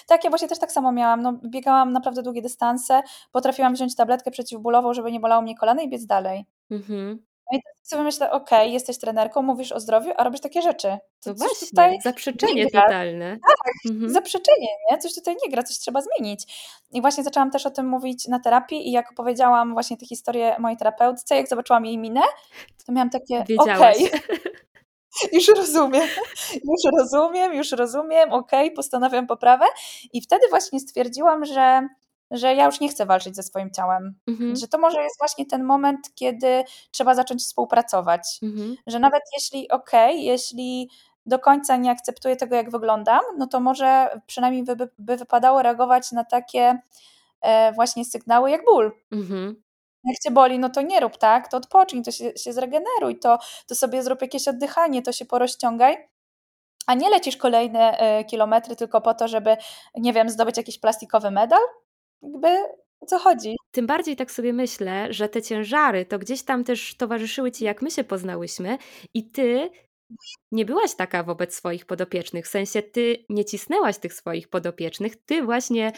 [0.08, 1.22] Tak, ja właśnie też tak samo miałam.
[1.22, 5.90] No, biegałam naprawdę długie dystanse, potrafiłam wziąć tabletkę przeciwbólową, żeby nie bolało mnie kolano i
[5.90, 6.46] biec dalej.
[6.72, 7.26] Mhm.
[7.52, 10.62] No i tak sobie myślę, okej, okay, jesteś trenerką, mówisz o zdrowiu, a robisz takie
[10.62, 10.88] rzeczy.
[11.24, 13.38] To no właśnie, tutaj zaprzeczenie totalne.
[13.48, 14.12] Tak, mhm.
[14.12, 14.98] zaprzeczenie, nie?
[14.98, 16.44] Coś tutaj nie gra, coś trzeba zmienić.
[16.92, 20.56] I właśnie zaczęłam też o tym mówić na terapii i jak opowiedziałam właśnie tę historię
[20.60, 22.22] mojej terapeutce, jak zobaczyłam jej minę,
[22.86, 24.08] to miałam takie, okej.
[24.08, 24.40] Okay.
[25.34, 26.08] już rozumiem,
[26.54, 29.66] już rozumiem, już rozumiem, okej, okay, postanawiam poprawę.
[30.14, 31.88] I wtedy właśnie stwierdziłam, że
[32.32, 34.16] że ja już nie chcę walczyć ze swoim ciałem.
[34.28, 34.56] Mhm.
[34.56, 38.40] Że to może jest właśnie ten moment, kiedy trzeba zacząć współpracować.
[38.44, 38.76] Mhm.
[38.88, 40.90] Że nawet jeśli okej, okay, jeśli
[41.26, 46.12] do końca nie akceptuję tego, jak wyglądam, no to może przynajmniej by, by wypadało reagować
[46.12, 46.80] na takie
[47.42, 48.92] e, właśnie sygnały jak ból.
[49.12, 49.64] Mhm.
[50.04, 53.40] Jak cię boli, no to nie rób tak, to odpocznij, to się, się zregeneruj, to,
[53.68, 56.08] to sobie zrób jakieś oddychanie, to się porozciągaj
[56.88, 59.58] a nie lecisz kolejne e, kilometry tylko po to, żeby,
[59.96, 61.60] nie wiem, zdobyć jakiś plastikowy medal,
[62.22, 62.48] jakby
[63.02, 63.56] o co chodzi?
[63.72, 67.82] Tym bardziej tak sobie myślę, że te ciężary to gdzieś tam też towarzyszyły ci, jak
[67.82, 68.78] my się poznałyśmy,
[69.14, 69.70] i ty
[70.52, 72.46] nie byłaś taka wobec swoich podopiecznych.
[72.46, 75.92] W sensie ty nie cisnęłaś tych swoich podopiecznych, ty właśnie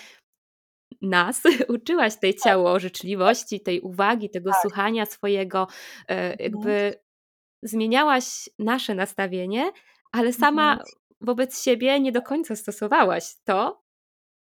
[1.01, 1.41] nas
[1.75, 2.43] uczyłaś tej tak.
[2.43, 4.61] ciało życzliwości, tej uwagi, tego tak.
[4.61, 5.67] słuchania swojego,
[6.07, 6.35] e, mhm.
[6.39, 6.99] jakby
[7.63, 9.71] zmieniałaś nasze nastawienie,
[10.11, 10.89] ale sama mhm.
[11.21, 13.86] wobec siebie nie do końca stosowałaś to,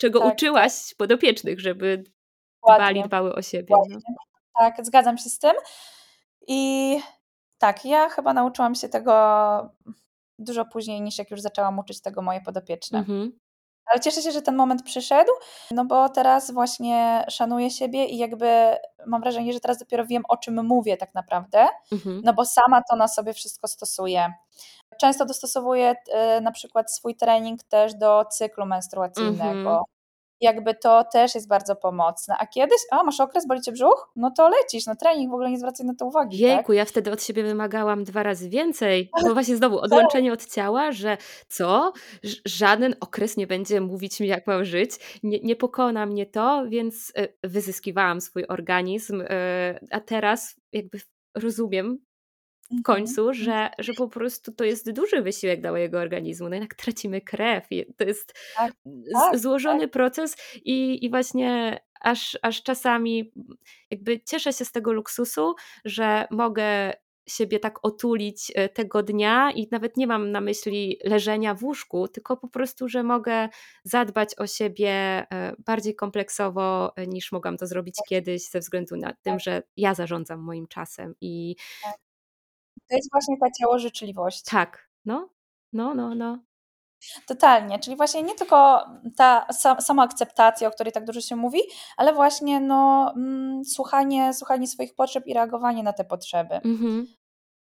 [0.02, 0.96] czego tak, uczyłaś tak.
[0.96, 2.04] podopiecznych, żeby
[2.76, 3.74] dbali, dbały o siebie.
[3.90, 3.98] No.
[4.58, 5.52] Tak, zgadzam się z tym.
[6.48, 6.98] I
[7.58, 9.12] tak, ja chyba nauczyłam się tego
[10.38, 12.98] dużo później niż jak już zaczęłam uczyć tego moje podopieczne.
[12.98, 13.32] Mhm.
[13.86, 15.30] Ale cieszę się, że ten moment przyszedł,
[15.70, 18.46] no bo teraz właśnie szanuję siebie i jakby
[19.06, 22.20] mam wrażenie, że teraz dopiero wiem, o czym mówię tak naprawdę, mhm.
[22.24, 24.32] no bo sama to na sobie wszystko stosuję.
[25.02, 25.94] Często dostosowuję
[26.38, 29.58] y, na przykład swój trening też do cyklu menstruacyjnego.
[29.58, 29.82] Mhm
[30.42, 32.34] jakby to też jest bardzo pomocne.
[32.38, 34.10] A kiedyś, a masz okres, boli cię brzuch?
[34.16, 36.38] No to lecisz na trening, w ogóle nie zwracaj na to uwagi.
[36.38, 36.76] Jejku, tak?
[36.76, 39.10] ja wtedy od siebie wymagałam dwa razy więcej.
[39.22, 39.84] No właśnie znowu tak.
[39.84, 41.16] odłączenie od ciała, że
[41.48, 41.92] co?
[42.44, 44.90] Żaden okres nie będzie mówić mi, jak mam żyć.
[45.22, 50.98] Nie, nie pokona mnie to, więc e, wyzyskiwałam swój organizm, e, a teraz jakby
[51.34, 51.98] rozumiem,
[52.84, 53.34] końcu, mhm.
[53.34, 56.48] że, że po prostu to jest duży wysiłek dla mojego organizmu.
[56.48, 57.68] No jednak tracimy krew.
[57.96, 58.72] To jest tak,
[59.12, 59.90] tak, złożony tak.
[59.90, 63.32] proces i, i właśnie aż, aż czasami
[63.90, 65.54] jakby cieszę się z tego luksusu,
[65.84, 66.92] że mogę
[67.28, 72.08] siebie tak otulić e, tego dnia i nawet nie mam na myśli leżenia w łóżku,
[72.08, 73.48] tylko po prostu, że mogę
[73.84, 78.06] zadbać o siebie e, bardziej kompleksowo e, niż mogłam to zrobić tak.
[78.08, 79.40] kiedyś ze względu na tym, tak.
[79.40, 81.94] że ja zarządzam moim czasem i tak.
[82.92, 84.42] To jest właśnie ta ciało życzliwość.
[84.42, 85.28] Tak, no,
[85.72, 86.38] no, no, no.
[87.26, 89.46] Totalnie, czyli właśnie nie tylko ta
[89.80, 91.60] sama akceptacja, o której tak dużo się mówi,
[91.96, 96.54] ale właśnie no, mm, słuchanie, słuchanie swoich potrzeb i reagowanie na te potrzeby.
[96.54, 97.06] Mhm.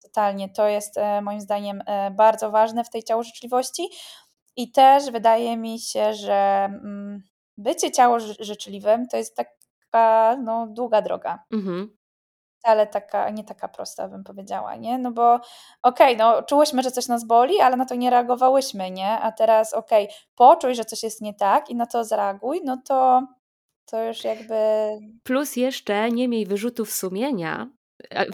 [0.02, 3.88] Totalnie, to jest e, moim zdaniem e, bardzo ważne w tej ciało życzliwości
[4.56, 7.22] i też wydaje mi się, że mm,
[7.58, 11.44] bycie ciało życzliwym to jest taka no, długa droga.
[11.52, 11.96] Mhm
[12.66, 14.98] wcale taka, nie taka prosta, bym powiedziała, nie?
[14.98, 15.34] No bo
[15.82, 19.10] okej, okay, no czułyśmy, że coś nas boli, ale na to nie reagowałyśmy, nie?
[19.10, 22.78] A teraz okej, okay, poczuj, że coś jest nie tak i na to zareaguj, no
[22.88, 23.22] to
[23.90, 24.54] to już jakby...
[25.22, 27.70] Plus jeszcze nie miej wyrzutów sumienia,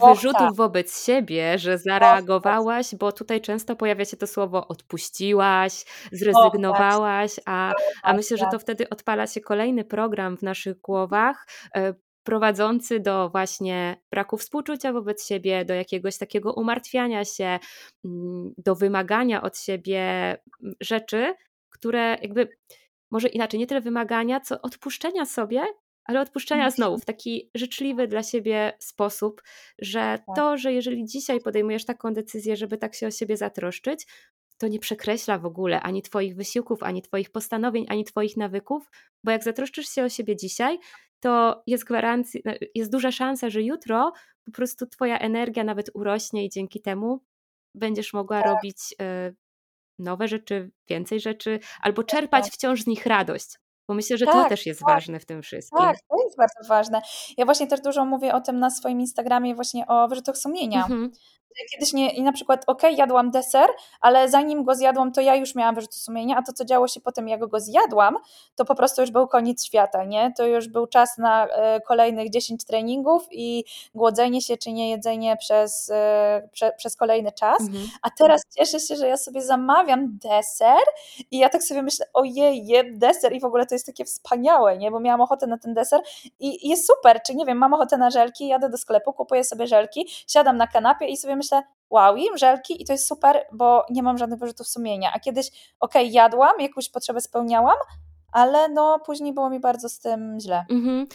[0.07, 0.55] wyrzutów tak.
[0.55, 8.13] wobec siebie, że zareagowałaś, bo tutaj często pojawia się to słowo odpuściłaś, zrezygnowałaś, a, a
[8.13, 13.97] myślę, że to wtedy odpala się kolejny program w naszych głowach, e, prowadzący do właśnie
[14.11, 17.59] braku współczucia wobec siebie, do jakiegoś takiego umartwiania się,
[18.05, 20.01] mm, do wymagania od siebie
[20.63, 21.33] mm, rzeczy,
[21.69, 22.49] które jakby
[23.11, 25.63] może inaczej, nie tyle wymagania, co odpuszczenia sobie,
[26.05, 29.43] ale odpuszczenia znowu w taki życzliwy dla siebie sposób,
[29.79, 30.35] że tak.
[30.35, 34.07] to, że jeżeli dzisiaj podejmujesz taką decyzję, żeby tak się o siebie zatroszczyć,
[34.57, 38.89] to nie przekreśla w ogóle ani Twoich wysiłków, ani Twoich postanowień, ani Twoich nawyków,
[39.23, 40.79] bo jak zatroszczysz się o siebie dzisiaj,
[41.23, 42.41] to jest gwarancja,
[42.75, 44.11] jest duża szansa, że jutro
[44.45, 47.19] po prostu Twoja energia nawet urośnie i dzięki temu
[47.75, 48.51] będziesz mogła tak.
[48.51, 49.35] robić y,
[49.99, 53.59] nowe rzeczy, więcej rzeczy, albo czerpać wciąż z nich radość.
[53.87, 55.79] Bo myślę, że tak, to też jest tak, ważne w tym wszystkim.
[55.79, 57.01] Tak, to jest bardzo ważne.
[57.37, 60.81] Ja właśnie też dużo mówię o tym na swoim Instagramie, właśnie o wyrzutach sumienia.
[60.81, 61.11] Mhm
[61.71, 63.69] kiedyś nie, i na przykład, ok, jadłam deser,
[64.01, 67.01] ale zanim go zjadłam, to ja już miałam wyrzuty sumienia, a to, co działo się
[67.01, 68.17] potem, jak go zjadłam,
[68.55, 70.33] to po prostu już był koniec świata, nie?
[70.37, 73.63] To już był czas na e, kolejnych 10 treningów i
[73.95, 77.61] głodzenie się, czy nie jedzenie przez, e, prze, przez kolejny czas.
[77.61, 77.87] Mhm.
[78.01, 80.83] A teraz cieszę się, że ja sobie zamawiam deser
[81.31, 84.77] i ja tak sobie myślę, ojej, jem deser i w ogóle to jest takie wspaniałe,
[84.77, 84.91] nie?
[84.91, 86.01] Bo miałam ochotę na ten deser
[86.39, 89.43] i, i jest super, czy nie wiem, mam ochotę na żelki, jadę do sklepu, kupuję
[89.43, 91.42] sobie żelki, siadam na kanapie i sobie myślę,
[91.89, 95.11] wow, jem żelki i to jest super, bo nie mam żadnych wyrzutów sumienia.
[95.13, 95.47] A kiedyś,
[95.79, 97.77] okej, okay, jadłam, jakąś potrzebę spełniałam,
[98.31, 100.65] ale no później było mi bardzo z tym źle.
[100.69, 101.07] Mhm.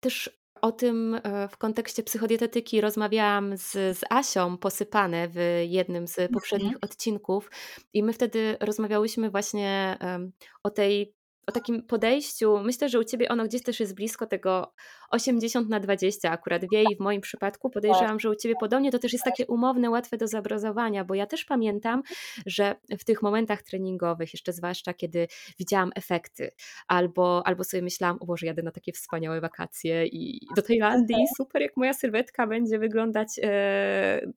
[0.00, 6.32] Też o tym e, w kontekście psychodietetyki rozmawiałam z, z Asią Posypane w jednym z
[6.32, 6.90] poprzednich mhm.
[6.90, 7.50] odcinków
[7.92, 11.17] i my wtedy rozmawiałyśmy właśnie um, o tej
[11.48, 12.58] o takim podejściu.
[12.58, 14.72] Myślę, że u ciebie ono gdzieś też jest blisko tego
[15.10, 17.70] 80 na 20 akurat w jej w moim przypadku.
[17.70, 18.20] Podejrzewam, tak.
[18.20, 21.44] że u ciebie podobnie to też jest takie umowne, łatwe do zobrazowania, bo ja też
[21.44, 22.02] pamiętam,
[22.46, 26.50] że w tych momentach treningowych, jeszcze zwłaszcza kiedy widziałam efekty,
[26.88, 31.62] albo, albo sobie myślałam, o Boże, jadę na takie wspaniałe wakacje i do Tajlandii, super
[31.62, 34.32] jak moja sylwetka będzie wyglądać e,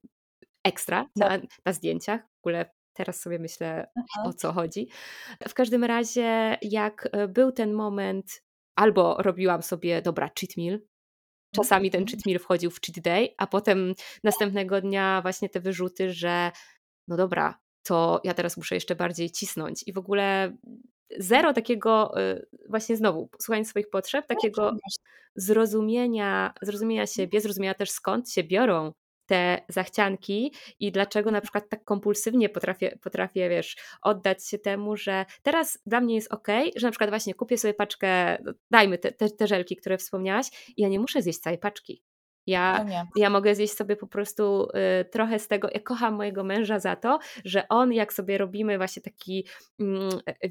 [0.63, 1.41] ekstra na, tak.
[1.65, 2.21] na zdjęciach.
[2.21, 4.29] W ogóle Teraz sobie myślę, Aha.
[4.29, 4.87] o co chodzi.
[5.47, 8.43] W każdym razie, jak e, był ten moment,
[8.75, 10.79] albo robiłam sobie, dobra, cheat meal.
[11.55, 12.11] Czasami ten mhm.
[12.11, 16.51] cheat meal wchodził w cheat day, a potem następnego dnia właśnie te wyrzuty, że
[17.07, 19.83] no dobra, to ja teraz muszę jeszcze bardziej cisnąć.
[19.87, 20.57] I w ogóle
[21.17, 24.71] zero takiego, e, właśnie znowu, słuchając swoich potrzeb, no, takiego
[25.35, 28.91] zrozumienia, zrozumienia siebie, zrozumienia też skąd się biorą
[29.31, 35.25] te zachcianki i dlaczego na przykład tak kompulsywnie potrafię, potrafię, wiesz, oddać się temu, że
[35.43, 38.37] teraz dla mnie jest ok, że na przykład właśnie kupię sobie paczkę,
[38.71, 42.03] dajmy te, te, te żelki, które wspomniałaś i ja nie muszę zjeść całej paczki.
[42.47, 44.67] Ja, no ja mogę zjeść sobie po prostu
[45.01, 45.69] y, trochę z tego.
[45.73, 49.47] Ja kocham mojego męża za to, że on, jak sobie robimy właśnie taki
[49.79, 50.09] mm,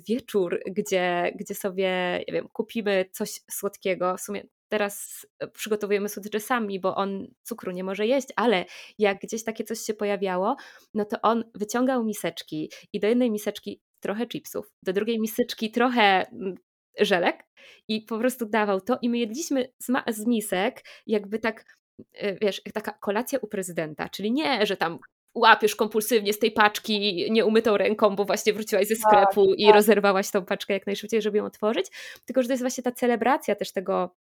[0.09, 6.41] wieczór, gdzie, gdzie sobie, nie wiem, kupimy coś słodkiego, w sumie teraz e, przygotowujemy słodycze
[6.41, 8.65] sami, bo on cukru nie może jeść, ale
[8.99, 10.57] jak gdzieś takie coś się pojawiało,
[10.95, 16.29] no to on wyciągał miseczki i do jednej miseczki trochę chipsów, do drugiej miseczki trochę
[16.29, 16.55] mm,
[17.01, 17.45] żelek
[17.89, 21.65] i po prostu dawał to i my jedliśmy z, z misek jakby tak,
[22.15, 24.99] e, wiesz, taka kolacja u prezydenta, czyli nie, że tam
[25.35, 29.75] łapiesz kompulsywnie z tej paczki nieumytą ręką, bo właśnie wróciłaś ze sklepu tak, i tak.
[29.75, 31.87] rozerwałaś tą paczkę jak najszybciej, żeby ją otworzyć,
[32.25, 34.15] tylko że to jest właśnie ta celebracja też tego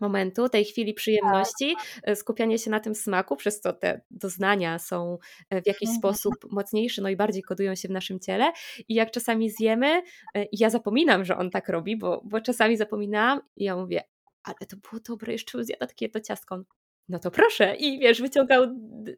[0.00, 5.18] momentu, tej chwili przyjemności, e, skupianie się na tym smaku, przez co te doznania są
[5.50, 8.52] e, w jakiś sposób mocniejsze, no i bardziej kodują się w naszym ciele.
[8.88, 10.02] I jak czasami zjemy,
[10.36, 14.02] e, ja zapominam, że on tak robi, bo, bo czasami zapominałam i ja mówię,
[14.42, 16.62] ale to było dobre, jeszcze bym zjadła takie to ciastko.
[17.08, 17.76] No to proszę.
[17.76, 18.66] I wiesz, wyciągał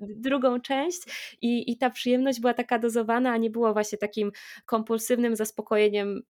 [0.01, 1.01] drugą część
[1.43, 4.33] i, i ta przyjemność była taka dozowana, a nie było właśnie takim
[4.67, 6.23] kompulsywnym zaspokojeniem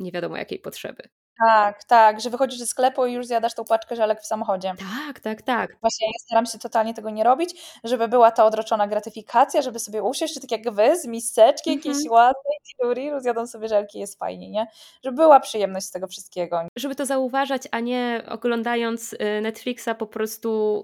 [0.00, 1.08] nie wiadomo jakiej potrzeby.
[1.38, 4.74] Tak, tak, że wychodzisz ze sklepu i już zjadasz tą paczkę żelek w samochodzie.
[5.06, 5.76] Tak, tak, tak.
[5.80, 10.02] Właśnie ja staram się totalnie tego nie robić, żeby była ta odroczona gratyfikacja, żeby sobie
[10.02, 11.76] usiąść, czy tak jak wy, z miseczki mhm.
[11.76, 14.66] jakiejś ładnej, tiluriru, zjadą sobie żelki, jest fajnie, nie?
[15.04, 16.60] Żeby była przyjemność z tego wszystkiego.
[16.76, 20.82] Żeby to zauważać, a nie oglądając y, Netflixa po prostu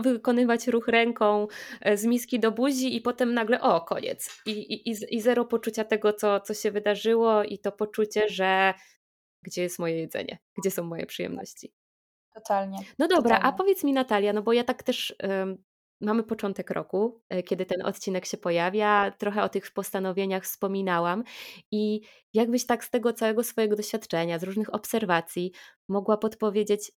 [0.00, 1.46] wykonywać ruch ręką
[1.86, 4.30] y, z miski do buzi i potem nagle o, koniec.
[4.46, 8.74] I, i, i zero poczucia tego, co, co się wydarzyło i to poczucie, że
[9.42, 11.72] gdzie jest moje jedzenie, gdzie są moje przyjemności.
[12.34, 12.78] Totalnie.
[12.98, 13.58] No dobra, a totalnie.
[13.58, 15.64] powiedz mi Natalia, no bo ja tak też ym,
[16.00, 21.24] mamy początek roku, y, kiedy ten odcinek się pojawia, trochę o tych postanowieniach wspominałam
[21.70, 22.00] i
[22.34, 25.52] jakbyś tak z tego całego swojego doświadczenia, z różnych obserwacji
[25.88, 26.92] mogła podpowiedzieć,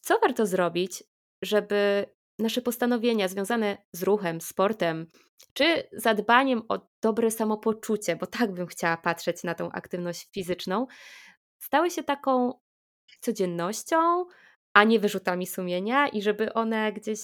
[0.00, 1.04] co warto zrobić,
[1.42, 2.06] żeby
[2.38, 5.06] nasze postanowienia związane z ruchem, sportem,
[5.52, 10.86] czy zadbaniem o dobre samopoczucie, bo tak bym chciała patrzeć na tą aktywność fizyczną,
[11.58, 12.52] stały się taką
[13.20, 14.24] codziennością,
[14.74, 17.20] a nie wyrzutami sumienia i żeby one gdzieś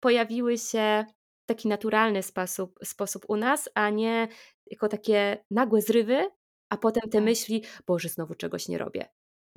[0.00, 1.04] pojawiły się
[1.42, 4.28] w taki naturalny sposób, sposób u nas, a nie
[4.66, 6.30] jako takie nagłe zrywy,
[6.70, 7.22] a potem te Tak.
[7.22, 9.08] myśli, Boże, znowu czegoś nie robię.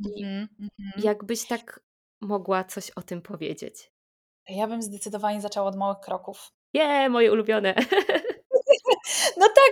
[0.06, 1.04] Mhm, mhm.
[1.04, 1.80] jakbyś tak
[2.22, 3.92] mogła coś o tym powiedzieć?
[4.50, 6.52] Ja bym zdecydowanie zaczęła od małych kroków.
[6.74, 7.76] Je, moje ulubione.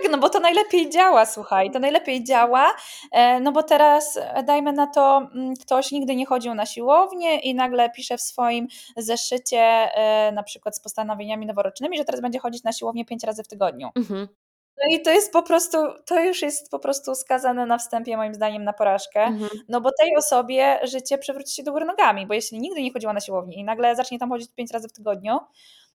[0.02, 2.74] No tak, no bo to najlepiej działa, słuchaj, to najlepiej działa,
[3.12, 7.38] e, no bo teraz e, dajmy na to, mm, ktoś nigdy nie chodził na siłownię
[7.38, 12.38] i nagle pisze w swoim zeszycie e, na przykład z postanowieniami noworocznymi, że teraz będzie
[12.38, 13.88] chodzić na siłownię pięć razy w tygodniu.
[13.96, 14.28] Mhm.
[14.76, 18.34] No i to jest po prostu, to już jest po prostu skazane na wstępie moim
[18.34, 19.50] zdaniem na porażkę, Mhm.
[19.68, 23.12] no bo tej osobie życie przewróci się do góry nogami, bo jeśli nigdy nie chodziła
[23.12, 25.38] na siłownię i nagle zacznie tam chodzić pięć razy w tygodniu,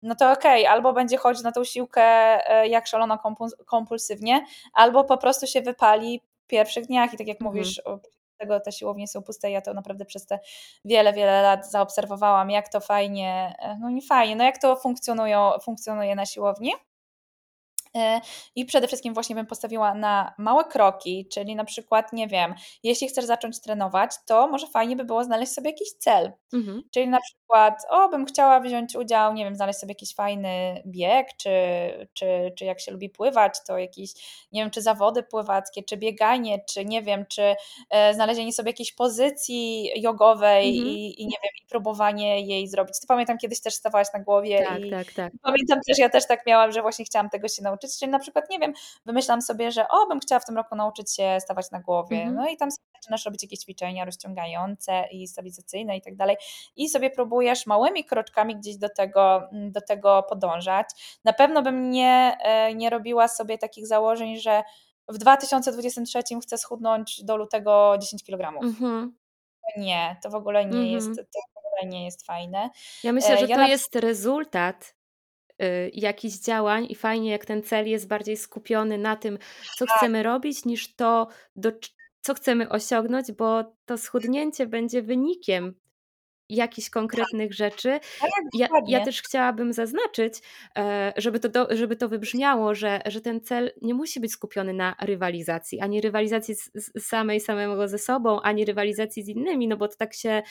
[0.04, 2.04] no to okej, albo będzie chodzić na tą siłkę
[2.51, 7.28] e, jak szalona kompuls- kompulsywnie, albo po prostu się wypali w pierwszych dniach i tak
[7.28, 7.56] jak Mhm.
[7.56, 7.82] mówisz,
[8.38, 10.39] tego te siłownie są puste, ja to naprawdę przez te
[10.86, 15.51] wiele, wiele lat zaobserwowałam, jak to fajnie, e, no nie fajnie, no jak to funkcjonują,
[15.64, 16.72] funkcjonuje na siłowni.
[17.98, 18.22] E,
[18.56, 23.08] I przede wszystkim właśnie bym postawiła na małe kroki, czyli na przykład, nie wiem, jeśli
[23.08, 26.32] chcesz zacząć trenować, to może fajnie by było znaleźć sobie jakiś cel.
[26.54, 26.84] Mhm.
[26.91, 31.28] Czyli na przykład, o, bym chciała wziąć udział, nie wiem, znaleźć sobie jakiś fajny bieg,
[31.38, 31.50] czy,
[32.14, 34.12] czy, czy jak się lubi pływać, to jakieś,
[34.52, 37.56] nie wiem, czy zawody pływackie, czy bieganie, czy nie wiem, czy
[37.89, 40.88] e, znalezienie sobie jakiejś pozycji jogowej Mhm.
[40.88, 43.00] i, i nie wiem, i próbowanie jej zrobić.
[43.00, 45.34] To pamiętam, kiedyś też stawałaś na głowie Tak, i tak, tak.
[45.41, 48.49] pamiętam też, ja też tak miałam, że właśnie chciałam tego się nauczyć, czyli na przykład,
[48.49, 48.73] nie wiem,
[49.05, 52.36] wymyślam sobie, że o, bym chciała w tym roku nauczyć się stawać na głowie, Mhm.
[52.36, 56.38] no i tam zaczynasz robić jakieś ćwiczenia rozciągające i stabilizacyjne i tak dalej
[56.75, 60.86] i sobie próbujesz małymi kroczkami gdzieś do tego, mm, do tego podążać.
[61.25, 64.63] Na pewno bym nie, e, nie robiła sobie takich założeń, że
[65.09, 68.63] w 2023 chcę schudnąć do lutego 10 kg.
[68.63, 69.17] Mhm.
[69.77, 71.27] Nie, to w ogóle nie jest, Mhm.
[71.34, 72.69] to w ogóle nie jest fajne.
[73.03, 74.95] Ja myślę, E, że ja to na jest rezultat
[75.93, 79.38] jakichś działań i fajnie, jak ten cel jest bardziej skupiony na tym,
[79.78, 79.97] co Tak.
[79.97, 81.72] chcemy robić, niż to, do,
[82.22, 85.76] co chcemy osiągnąć, bo to schudnięcie będzie wynikiem
[86.49, 87.99] jakichś konkretnych rzeczy.
[88.20, 89.05] Tak, Ja, ja dokładnie.
[89.05, 90.34] też chciałabym zaznaczyć,
[90.78, 94.74] e, żeby to, do, żeby to wybrzmiało, że, że ten cel nie musi być skupiony
[94.74, 99.78] na rywalizacji, ani rywalizacji z, z samej samego ze sobą, ani rywalizacji z innymi, no
[99.78, 100.43] bo to tak się,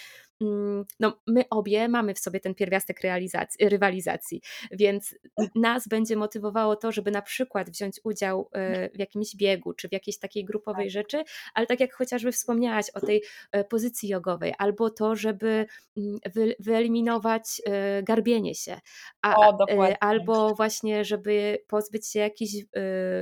[1.01, 5.15] no my obie mamy w sobie ten pierwiastek realizacji, rywalizacji, więc
[5.55, 9.93] nas będzie motywowało to, żeby na przykład wziąć udział e, w jakimś biegu, czy w
[9.93, 11.25] jakiejś takiej grupowej rzeczy,
[11.55, 13.23] ale tak jak chociażby wspomniałaś o tej
[13.53, 15.67] e, pozycji jogowej, albo to, żeby
[15.97, 18.81] mm, wy, wyeliminować e, garbienie się,
[19.23, 19.59] a, O,
[20.01, 22.53] albo właśnie, żeby pozbyć się jakichś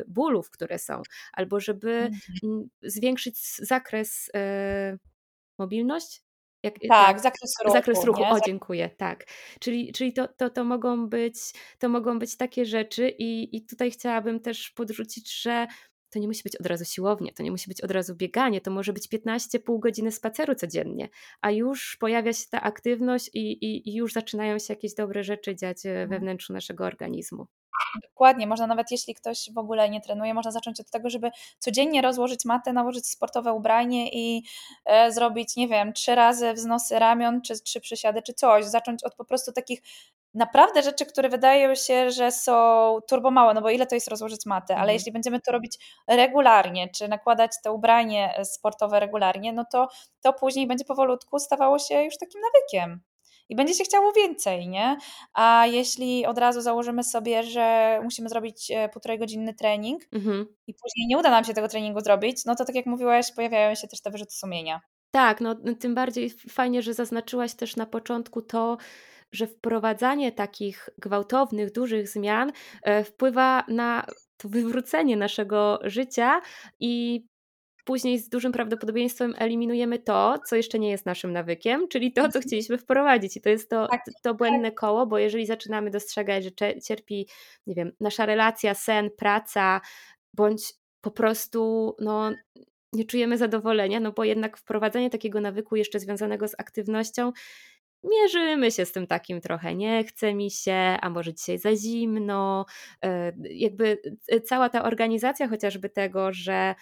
[0.08, 1.02] bólów, które są,
[1.32, 2.20] albo żeby Mhm.
[2.44, 4.30] mm, zwiększyć zakres,
[5.58, 6.22] mobilność?
[6.62, 8.30] Jak, Tak, zakres ruchu, Zakres ruchu, nie?
[8.30, 9.24] o dziękuję, tak.
[9.60, 11.36] Czyli, czyli to, to, to, mogą być,
[11.78, 15.66] to mogą być takie rzeczy i, i tutaj chciałabym też podrzucić, że
[16.10, 18.70] to nie musi być od razu siłownie, to nie musi być od razu bieganie, to
[18.70, 21.08] może być 15 pół godziny spaceru codziennie,
[21.40, 25.56] a już pojawia się ta aktywność i, i, i już zaczynają się jakieś dobre rzeczy
[25.56, 27.46] dziać e, we wnętrzu naszego organizmu.
[28.02, 32.02] Dokładnie, można nawet jeśli ktoś w ogóle nie trenuje, można zacząć od tego, żeby codziennie
[32.02, 34.42] rozłożyć matę, nałożyć sportowe ubranie i
[34.84, 38.64] e, zrobić, nie wiem, trzy razy wznosy ramion, czy trzy przysiady, czy coś.
[38.64, 39.82] Zacząć od po prostu takich
[40.34, 42.52] naprawdę rzeczy, które wydają się, że są
[43.08, 44.94] turbo małe, no bo ile to jest rozłożyć matę, ale Mhm.
[44.94, 45.78] jeśli będziemy to robić
[46.08, 49.88] regularnie, czy nakładać te ubranie e, sportowe regularnie, no to
[50.20, 53.00] to później będzie powolutku stawało się już takim nawykiem.
[53.50, 54.96] I będzie się chciało więcej, nie?
[55.34, 60.46] A jeśli od razu założymy sobie, że musimy zrobić e, półtorej godzinny trening Mhm.
[60.66, 63.74] i później nie uda nam się tego treningu zrobić, no to tak jak mówiłaś, pojawiają
[63.74, 64.80] się też te wyrzuty sumienia.
[65.10, 68.76] Tak, no tym bardziej fajnie, że zaznaczyłaś też na początku to,
[69.32, 76.40] że wprowadzanie takich gwałtownych, dużych zmian e, wpływa na to wywrócenie naszego życia
[76.80, 77.24] i
[77.84, 82.40] później z dużym prawdopodobieństwem eliminujemy to, co jeszcze nie jest naszym nawykiem, czyli to, co
[82.40, 83.36] chcieliśmy wprowadzić.
[83.36, 86.50] I to jest to, Tak, to błędne koło, bo jeżeli zaczynamy dostrzegać, że
[86.80, 87.28] cierpi,
[87.66, 89.80] nie wiem, nasza relacja, sen, praca,
[90.34, 92.30] bądź po prostu no,
[92.92, 97.32] nie czujemy zadowolenia, no bo jednak wprowadzenie takiego nawyku jeszcze związanego z aktywnością
[98.04, 102.66] mierzymy się z tym takim trochę, nie chce mi się, a może dzisiaj za zimno.
[103.04, 103.98] E, jakby
[104.44, 106.74] cała ta organizacja chociażby tego, że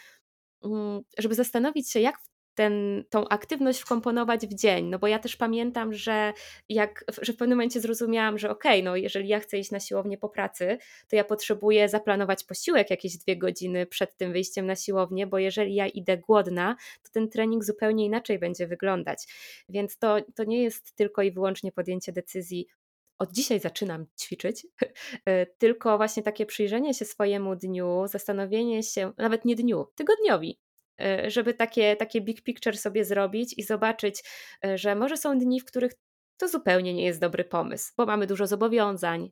[1.18, 2.18] żeby zastanowić się, jak
[2.59, 4.86] ten, tą aktywność wkomponować w dzień.
[4.86, 6.32] No bo ja też pamiętam, że,
[6.68, 9.80] jak, że w pewnym momencie zrozumiałam, że okej, okay, no jeżeli ja chcę iść na
[9.80, 10.78] siłownię po pracy,
[11.09, 15.74] to ja potrzebuję zaplanować posiłek jakieś dwie godziny przed tym wyjściem na siłownię, bo jeżeli
[15.74, 19.24] ja idę głodna, to ten trening zupełnie inaczej będzie wyglądać.
[19.68, 22.66] Więc to, to nie jest tylko i wyłącznie podjęcie decyzji,
[23.18, 24.66] od dzisiaj zaczynam ćwiczyć,
[25.58, 30.58] tylko właśnie takie przyjrzenie się swojemu dniu, zastanowienie się, nawet nie dniu, tygodniowi,
[31.00, 34.24] E, żeby takie, takie big picture sobie zrobić i zobaczyć,
[34.64, 35.92] e, że może są dni, w których
[36.36, 39.30] to zupełnie nie jest dobry pomysł, bo mamy dużo zobowiązań,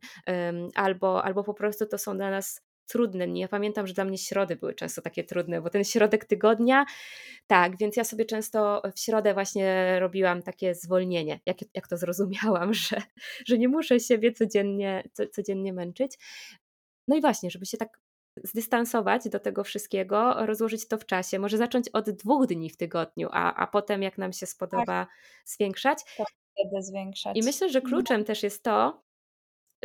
[0.75, 3.41] albo, albo po prostu to są dla nas trudne dni.
[3.41, 6.85] Ja pamiętam, że dla mnie środy były często takie trudne, bo ten środek tygodnia,
[7.47, 12.75] tak, więc ja sobie często w środę właśnie robiłam takie zwolnienie, jak, jak to zrozumiałam,
[12.89, 13.03] że,
[13.47, 16.19] że nie muszę siebie codziennie, codziennie męczyć.
[17.09, 18.01] No i właśnie, żeby się tak
[18.45, 21.39] zdystansować do tego wszystkiego, rozłożyć to w czasie.
[21.39, 25.09] Może zacząć od dwóch dni w tygodniu, a, a potem, jak nam się spodoba, tak.
[25.45, 25.99] zwiększać.
[26.17, 26.27] Tak,
[26.81, 27.37] zwiększać.
[27.37, 28.27] I myślę, że kluczem no.
[28.27, 29.03] też jest to,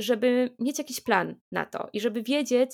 [0.02, 2.72] żeby mieć jakiś plan na to i żeby wiedzieć,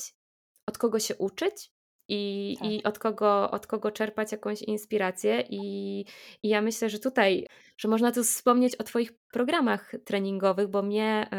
[0.68, 1.72] od kogo się uczyć,
[2.10, 2.72] i, tak.
[2.72, 5.42] i od, kogo, od kogo czerpać jakąś inspirację.
[5.50, 6.00] I,
[6.44, 7.48] I ja myślę, że tutaj,
[7.78, 11.30] że można tu wspomnieć o Twoich programach treningowych, bo mnie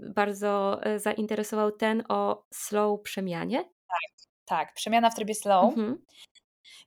[0.00, 3.58] y, bardzo e, zainteresował ten o slow przemianie.
[3.58, 5.64] Tak, tak, przemiana w trybie slow.
[5.64, 5.98] Mhm.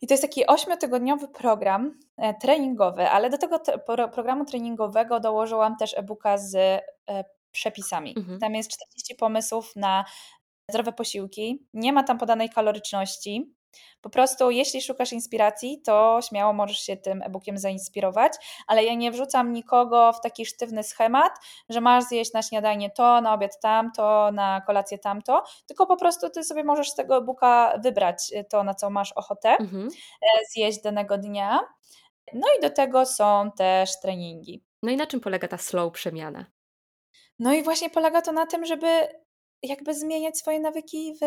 [0.02, 5.20] I to jest taki ośmiotygodniowy program e, treningowy, ale do tego te, pro, programu treningowego
[5.20, 6.82] dołożyłam też e-booka z e,
[7.52, 8.14] przepisami.
[8.18, 8.40] Mhm.
[8.40, 10.06] Tam jest 40 pomysłów na
[10.70, 11.66] zdrowe posiłki.
[11.74, 13.54] Nie ma tam podanej kaloryczności.
[14.02, 18.34] Po prostu, jeśli szukasz inspiracji, to śmiało możesz się tym e-bookiem zainspirować,
[18.68, 21.32] ale ja nie wrzucam nikogo w taki sztywny schemat,
[21.70, 26.30] że masz zjeść na śniadanie to, na obiad tamto, na kolację tamto, tylko po prostu
[26.30, 29.90] ty sobie możesz z tego e-booka wybrać to, na co masz ochotę mhm.
[30.22, 31.60] E, zjeść danego dnia.
[32.34, 34.64] No i do tego są też treningi.
[34.84, 36.46] No i na czym polega ta slow przemiana?
[37.42, 38.88] No i właśnie polega to na tym, żeby
[39.64, 41.26] jakby zmieniać swoje nawyki w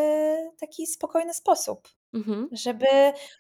[0.60, 1.88] taki spokojny sposób.
[2.14, 2.48] Mhm.
[2.52, 2.86] Żeby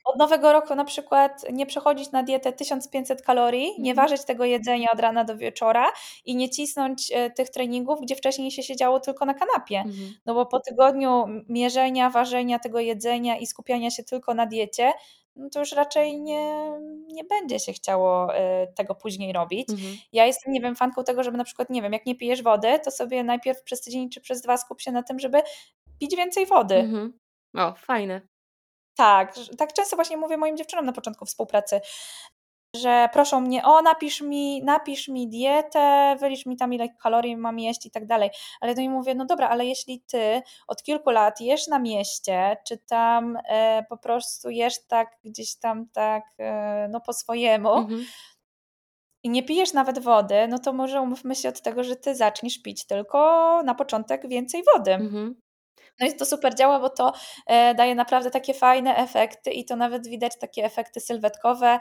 [0.04, 3.82] od nowego roku na przykład nie przechodzić na dietę 1500 kalorii, mhm.
[3.82, 5.92] nie ważyć tego jedzenia od rana do wieczora
[6.24, 9.78] i nie cisnąć e, tych treningów, gdzie wcześniej się siedziało tylko na kanapie.
[9.78, 10.14] Mhm.
[10.26, 14.92] No bo po tygodniu mierzenia, ważenia tego jedzenia i skupiania się tylko na diecie,
[15.36, 16.70] no to już raczej nie,
[17.06, 18.38] nie będzie się chciało y,
[18.76, 19.70] tego później robić.
[19.70, 19.96] Mhm.
[20.12, 22.78] Ja jestem, nie wiem, fanką tego, żeby na przykład, nie wiem, jak nie pijesz wody,
[22.84, 25.42] to sobie najpierw przez tydzień czy przez dwa skup się na tym, żeby
[26.00, 26.74] pić więcej wody.
[26.74, 27.18] Mhm.
[27.54, 28.20] O, fajne.
[28.96, 31.80] Tak, tak często właśnie mówię moim dziewczynom na początku współpracy,
[32.74, 37.58] że proszą mnie, o napisz mi, napisz mi dietę, wylicz mi tam ile kalorii mam
[37.58, 38.30] jeść i tak dalej.
[38.60, 42.56] Ale to mi mówię, no dobra, ale jeśli ty od kilku lat jesz na mieście,
[42.68, 48.04] czy tam e, po prostu jesz tak gdzieś tam tak e, no po swojemu, mhm.
[49.22, 52.62] i nie pijesz nawet wody, no to może umówmy się od tego, że ty zaczniesz
[52.62, 53.18] pić tylko
[53.64, 54.92] na początek więcej wody.
[54.92, 55.44] Mhm.
[56.00, 57.12] No i to super działa, bo to
[57.46, 61.78] e, daje naprawdę takie fajne efekty i to nawet widać takie efekty sylwetkowe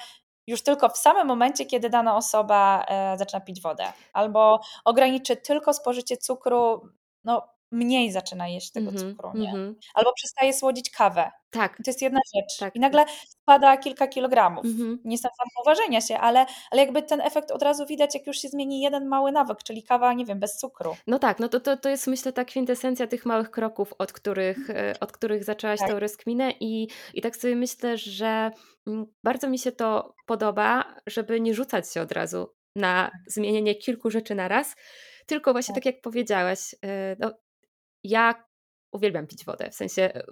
[0.48, 5.74] już tylko w samym momencie, kiedy dana osoba e, zaczyna pić wodę, albo ograniczy tylko
[5.74, 6.90] spożycie cukru,
[7.24, 9.50] no mniej zaczyna jeść tego mm -hmm, cukru, nie?
[9.50, 9.76] Mm -hmm.
[9.94, 11.32] Albo przestaje słodzić kawę.
[11.50, 11.78] Tak.
[11.78, 12.58] To jest jedna rzecz.
[12.60, 12.76] Tak.
[12.76, 14.66] I nagle spada kilka kilogramów.
[14.66, 14.98] Mm -hmm.
[15.06, 18.38] Nie jestem fan uważania się, ale, ale jakby ten efekt od razu widać, jak już
[18.38, 20.96] się zmieni jeden mały nawyk, czyli kawa, nie wiem, bez cukru.
[21.08, 24.70] No tak, no to, to, to jest myślę ta kwintesencja tych małych kroków, od których,
[24.70, 25.90] e, od których zaczęłaś tak.
[25.90, 28.52] tą rozkminę i, i tak sobie myślę, że
[28.88, 33.22] mm, bardzo mi się to podoba, żeby nie rzucać się od razu na tak.
[33.28, 34.76] zmienienie kilku rzeczy na raz,
[35.26, 37.34] tylko właśnie tak, tak jak powiedziałaś, e, no,
[38.04, 38.44] ja
[38.92, 40.24] uwielbiam pić wodę, w sensie e,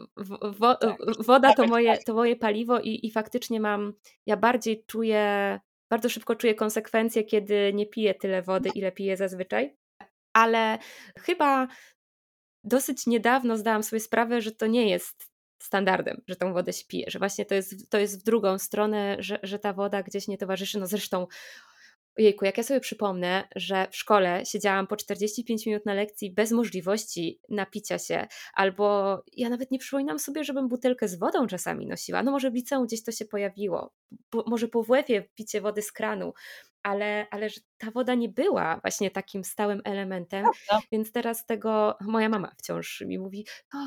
[0.57, 3.93] wo, tak, woda to moje, to moje paliwo i, i faktycznie mam,
[4.25, 5.59] ja bardziej czuję,
[5.89, 9.77] bardzo szybko czuję konsekwencje, kiedy nie piję tyle wody, ile piję zazwyczaj,
[10.33, 10.77] ale
[11.19, 11.67] chyba
[12.63, 17.05] dosyć niedawno zdałam sobie sprawę, że to nie jest standardem, że tą wodę się pije,
[17.07, 20.37] że właśnie to jest, to jest w drugą stronę, że, że ta woda gdzieś nie
[20.37, 21.27] towarzyszy, no zresztą
[22.17, 26.51] Ojejku, jak ja sobie przypomnę, że w szkole siedziałam po 45 minut na lekcji bez
[26.51, 32.23] możliwości napicia się, albo ja nawet nie przypominam sobie, żebym butelkę z wodą czasami nosiła.
[32.23, 33.93] No może w liceum gdzieś to się pojawiło,
[34.29, 36.33] po, może po WF-ie picie wody z kranu,
[36.83, 40.45] ale, ale że ta woda nie była właśnie takim stałym elementem,
[40.91, 43.77] więc teraz tego moja mama wciąż mi mówi, o,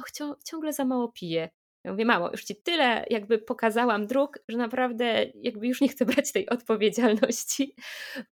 [0.44, 1.48] ciągle za mało pije.
[1.84, 6.04] Ja mówię, mamo, już ci tyle jakby pokazałam dróg, że naprawdę jakby już nie chcę
[6.04, 7.74] brać tej odpowiedzialności.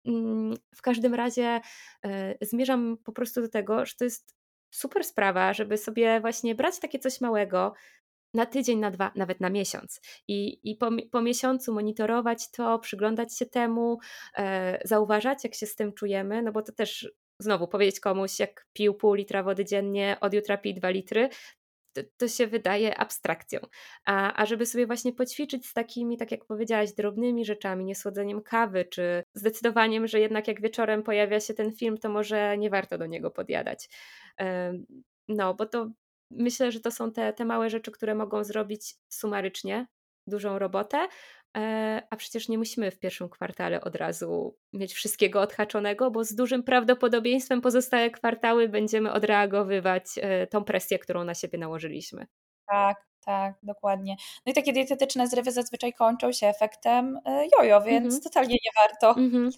[0.04, 1.60] Mm, w każdym razie
[2.04, 4.36] e, zmierzam po prostu do tego, że to jest
[4.74, 7.74] super sprawa, żeby sobie właśnie brać takie coś małego,
[8.34, 10.00] na tydzień, na dwa, nawet na miesiąc.
[10.28, 13.98] I, i po, po miesiącu monitorować to, przyglądać się temu,
[14.36, 18.66] e, zauważać, jak się z tym czujemy, no bo to też znowu powiedzieć komuś, jak
[18.72, 21.28] pił pół litra wody dziennie, od jutra pij dwa litry,
[21.92, 23.60] to, to, się wydaje abstrakcją.
[24.04, 28.84] A, a żeby sobie właśnie poćwiczyć z takimi, tak jak powiedziałaś, drobnymi rzeczami, niesłodzeniem kawy,
[28.84, 33.06] czy zdecydowaniem, że jednak jak wieczorem pojawia się ten film, to może nie warto do
[33.06, 33.88] niego podjadać.
[35.28, 35.90] No, bo to
[36.30, 39.86] myślę, że to są te, te małe rzeczy, które mogą zrobić sumarycznie
[40.26, 41.08] dużą robotę,
[42.10, 46.62] a przecież nie musimy w pierwszym kwartale od razu mieć wszystkiego odhaczonego, bo z dużym
[46.62, 52.26] prawdopodobieństwem pozostałe kwartały będziemy odreagowywać e, tą presję, którą na siebie nałożyliśmy.
[52.68, 54.16] Tak, tak, dokładnie.
[54.46, 58.22] No i takie dietetyczne zrywy zazwyczaj kończą się efektem e, jojo, więc mhm.
[58.22, 59.20] totalnie nie warto.
[59.20, 59.50] Mhm.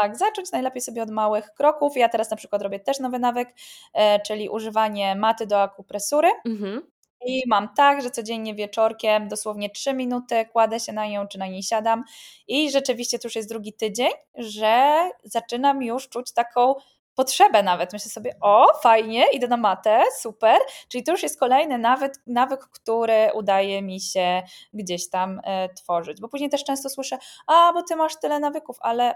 [0.00, 1.96] Tak, zacząć najlepiej sobie od małych kroków.
[1.96, 3.48] Ja teraz na przykład robię też nowy nawyk,
[3.94, 6.28] e, czyli używanie maty do akupresury.
[6.44, 6.90] Mhm.
[7.26, 11.46] I mam tak, że codziennie wieczorkiem, dosłownie 3 minuty, kładę się na nią czy na
[11.46, 12.04] niej siadam.
[12.48, 14.94] I rzeczywiście to już jest drugi tydzień, że
[15.24, 16.74] zaczynam już czuć taką
[17.14, 17.92] potrzebę nawet.
[17.92, 20.58] Myślę sobie, o fajnie, idę na matę, super.
[20.88, 24.42] Czyli to już jest kolejny nawyk, nawyk który udaje mi się
[24.72, 26.20] gdzieś tam e, tworzyć.
[26.20, 29.14] Bo później też często słyszę, a bo ty masz tyle nawyków, ale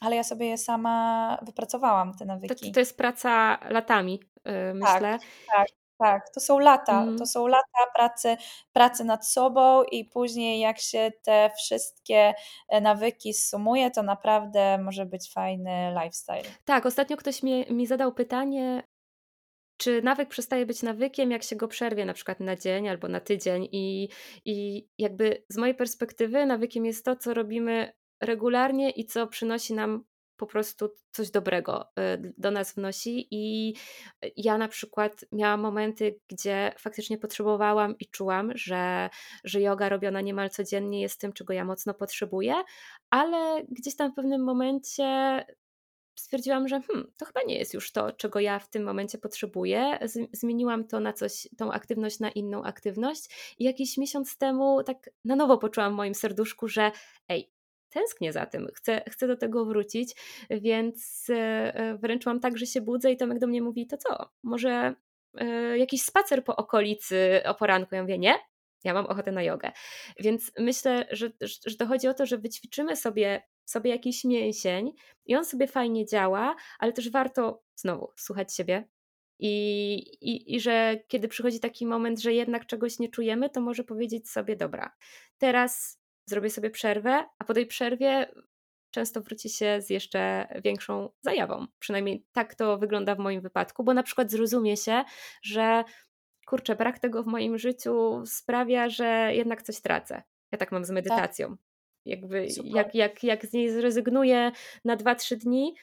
[0.00, 2.66] ale ja sobie je sama wypracowałam, te nawyki.
[2.66, 5.18] To, to jest praca latami, yy, myślę.
[5.18, 5.20] Tak,
[5.56, 5.68] tak,
[5.98, 6.30] tak.
[6.34, 7.02] To są lata.
[7.02, 7.18] Mm.
[7.18, 8.36] To są lata pracy,
[8.72, 12.34] pracy nad sobą i później jak się te wszystkie
[12.68, 16.54] e, nawyki sumuje, to naprawdę może być fajny lifestyle.
[16.64, 18.82] Tak, ostatnio ktoś mi, mi zadał pytanie,
[19.78, 23.20] czy nawyk przestaje być nawykiem, jak się go przerwie na przykład na dzień albo na
[23.20, 24.08] tydzień i,
[24.44, 27.92] i jakby z mojej perspektywy nawykiem jest to, co robimy
[28.22, 30.04] regularnie i co przynosi nam
[30.38, 33.28] po prostu coś dobrego y, do nas wnosi.
[33.30, 33.74] I
[34.36, 39.10] ja na przykład miałam momenty, gdzie faktycznie potrzebowałam i czułam, że,
[39.44, 42.54] że yoga robiona niemal codziennie jest tym, czego ja mocno potrzebuję,
[43.10, 45.44] ale gdzieś tam w pewnym momencie
[46.18, 49.98] stwierdziłam, że hmm, to chyba nie jest już to, czego ja w tym momencie potrzebuję.
[50.32, 55.36] Zmieniłam to na coś, tą aktywność na inną aktywność i jakiś miesiąc temu tak na
[55.36, 56.92] nowo poczułam w moim serduszku, że
[57.28, 57.52] ej,
[57.90, 60.14] tęsknię za tym, chcę, chcę do tego wrócić,
[60.50, 61.34] więc e,
[61.74, 64.94] e, wręcz mam tak, że się budzę i Tomek do mnie mówi, to co, może
[65.34, 67.94] e, jakiś spacer po okolicy o poranku?
[67.94, 68.34] Ja mówię, nie,
[68.84, 69.72] ja mam ochotę na jogę.
[70.18, 71.30] Więc myślę, że,
[71.66, 74.92] że to chodzi o to, że wyćwiczymy sobie, sobie jakiś mięsień
[75.26, 78.88] i on sobie fajnie działa, ale też warto znowu słuchać siebie.
[79.40, 83.84] I, i, I że kiedy przychodzi taki moment, że jednak czegoś nie czujemy, to może
[83.84, 84.96] powiedzieć sobie: Dobra,
[85.38, 88.26] teraz zrobię sobie przerwę, a po tej przerwie
[88.90, 91.66] często wróci się z jeszcze większą zajawą.
[91.78, 95.04] Przynajmniej tak to wygląda w moim wypadku, bo na przykład zrozumie się,
[95.42, 95.84] że
[96.46, 100.22] kurczę, brak tego w moim życiu sprawia, że jednak coś tracę.
[100.52, 100.94] Ja tak mam z tak.
[100.94, 101.50] medytacją.
[101.50, 101.58] Tak.
[102.04, 104.52] Jakby jak, jak, jak z niej zrezygnuję
[104.84, 105.74] na 2-3 dni,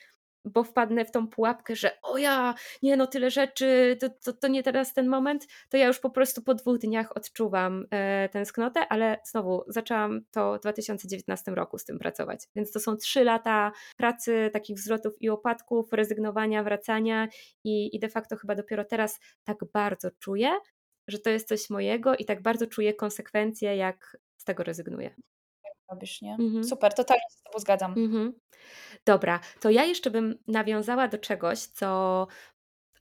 [0.46, 4.48] bo wpadnę w tą pułapkę, że o ja, nie no, tyle rzeczy, to, to, to
[4.48, 8.88] nie teraz ten moment, to ja już po prostu po dwóch dniach odczuwam e, tęsknotę,
[8.88, 12.40] ale znowu zaczęłam to w 2019 roku z tym pracować.
[12.56, 17.28] Więc to są trzy lata pracy, takich wzlotów i opadków, rezygnowania, wracania
[17.64, 20.50] i, i de facto chyba dopiero teraz tak bardzo czuję,
[21.08, 25.14] że to jest coś mojego i tak bardzo czuję konsekwencje, jak z tego rezygnuję.
[25.90, 26.36] Robisz, nie?
[26.40, 26.64] Mhm.
[26.64, 27.94] Super, totalnie się z Tobą zgadzam.
[27.96, 28.32] Mhm.
[29.06, 32.26] Dobra, to ja jeszcze bym nawiązała do czegoś, co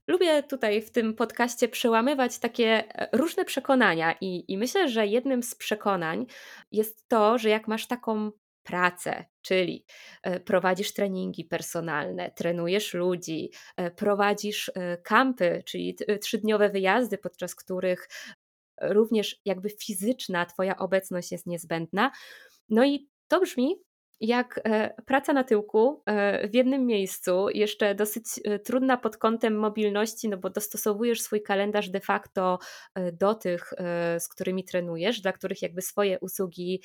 [0.08, 5.44] lubię tutaj w tym podcaście przełamywać takie e, różne przekonania, i, i myślę, że jednym
[5.44, 6.26] z przekonań
[6.72, 8.32] jest to, że jak masz taką
[8.64, 9.86] pracę, czyli
[10.24, 14.72] e, prowadzisz treningi personalne, trenujesz ludzi, e, prowadzisz
[15.04, 18.10] kampy, czyli trzydniowe wyjazdy, podczas których
[18.82, 22.12] również jakby fizyczna Twoja obecność jest niezbędna.
[22.70, 23.86] No i to brzmi
[24.20, 29.56] jak e, praca na tyłku e, w jednym miejscu, jeszcze dosyć e, trudna pod kątem
[29.60, 32.60] mobilności, no bo dostosowujesz swój kalendarz de facto
[33.14, 33.74] do tych,
[34.20, 36.82] z którymi trenujesz, dla których jakby swoje usługi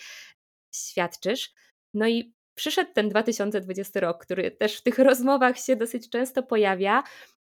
[0.75, 1.53] świadczysz.
[1.95, 7.03] No i przyszedł ten 2020 rok, który też w tych rozmowach się dosyć często pojawia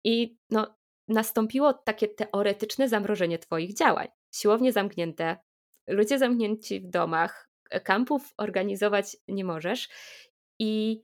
[0.03, 0.77] i no,
[1.07, 4.07] nastąpiło takie teoretyczne zamrożenie Twoich działań.
[4.33, 5.37] Siłownie zamknięte,
[5.87, 9.89] ludzie zamknięci w domach, kampów organizować nie możesz.
[10.59, 11.03] I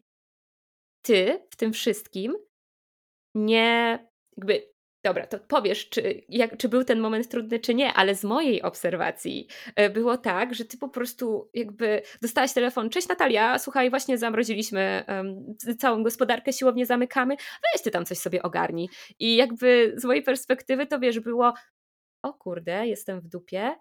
[1.02, 2.36] ty w tym wszystkim
[3.36, 4.00] nie,
[4.38, 8.24] jakby Dobra, to powiesz, czy, jak, czy był ten moment trudny, czy nie, ale z
[8.24, 13.90] mojej obserwacji e, było tak, że ty po prostu jakby dostałaś telefon, cześć Natalia, słuchaj,
[13.90, 17.36] właśnie zamroziliśmy um, całą gospodarkę, siłownie zamykamy,
[17.74, 18.90] weź ty tam coś sobie ogarnij.
[19.20, 21.54] I jakby z mojej perspektywy to wiesz, było
[22.24, 23.76] o kurde, jestem w dupie,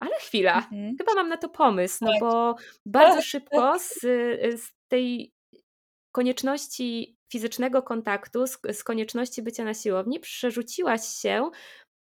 [0.00, 0.96] ale chwila, mhm.
[0.98, 3.98] chyba mam na to pomysł, no bo bardzo szybko z,
[4.60, 5.32] z tej
[6.12, 11.50] konieczności fizycznego kontaktu, z, z konieczności bycia na siłowni, przerzuciłaś się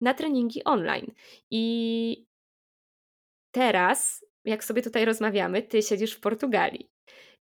[0.02, 1.12] na treningi online.
[1.52, 2.26] I
[3.52, 6.90] teraz, jak sobie tutaj rozmawiamy, ty siedzisz w Portugalii.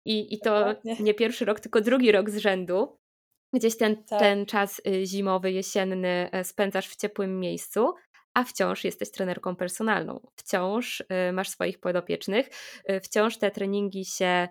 [0.05, 2.99] I, i to nie pierwszy rok, tylko drugi rok z rzędu.
[3.55, 4.20] Gdzieś ten, tak.
[4.20, 7.94] ten czas y, zimowy, jesienny e, spędzasz w ciepłym miejscu,
[8.37, 10.20] a wciąż jesteś trenerką personalną.
[10.37, 12.51] Wciąż y, masz swoich podopiecznych,
[12.91, 14.49] y, wciąż te treningi się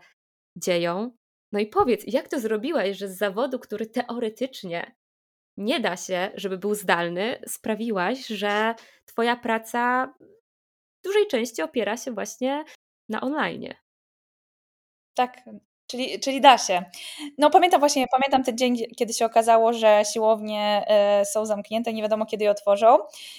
[0.55, 1.17] dzieją,
[1.51, 4.95] no i powiedz, jak to zrobiłaś, że z zawodu, który teoretycznie
[5.57, 8.75] nie da się, żeby był zdalny, sprawiłaś, że
[9.05, 10.13] Twoja praca
[10.99, 12.63] w dużej części opiera się właśnie
[13.09, 13.73] na online?
[15.17, 15.37] Tak,
[15.87, 16.83] Czyli, czyli da się.
[17.37, 20.85] No pamiętam właśnie, pamiętam ten dzień, kiedy się okazało, że siłownie
[21.21, 22.97] y, są zamknięte, nie wiadomo kiedy je otworzą.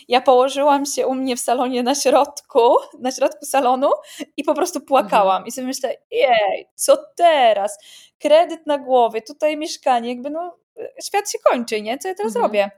[0.08, 3.90] Ja położyłam się u mnie w salonie na środku, na środku salonu
[4.36, 5.36] i po prostu płakałam.
[5.36, 5.46] Mhm.
[5.46, 7.78] I sobie myślę, jej, co teraz?
[8.18, 10.56] Kredyt na głowie, tutaj mieszkanie, jakby no
[11.04, 11.98] świat się kończy, nie?
[11.98, 12.44] Co ja teraz mhm.
[12.44, 12.70] robię?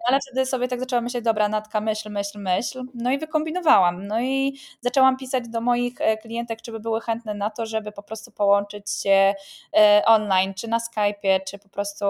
[0.00, 2.82] No ale wtedy sobie tak zaczęłam myśleć, dobra, Natka, myśl, myśl, myśl.
[2.94, 4.06] No i wykombinowałam.
[4.06, 7.92] No i zaczęłam pisać do moich e, klientek, czy by były chętne na to, żeby
[7.92, 9.34] po prostu połączyć się
[9.76, 12.04] e, online, czy na Skype'ie, czy po prostu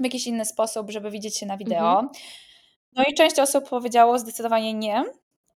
[0.00, 2.00] w jakiś inny sposób, żeby widzieć się na wideo.
[2.00, 2.08] Mhm.
[2.96, 5.04] No i część osób powiedziało zdecydowanie nie,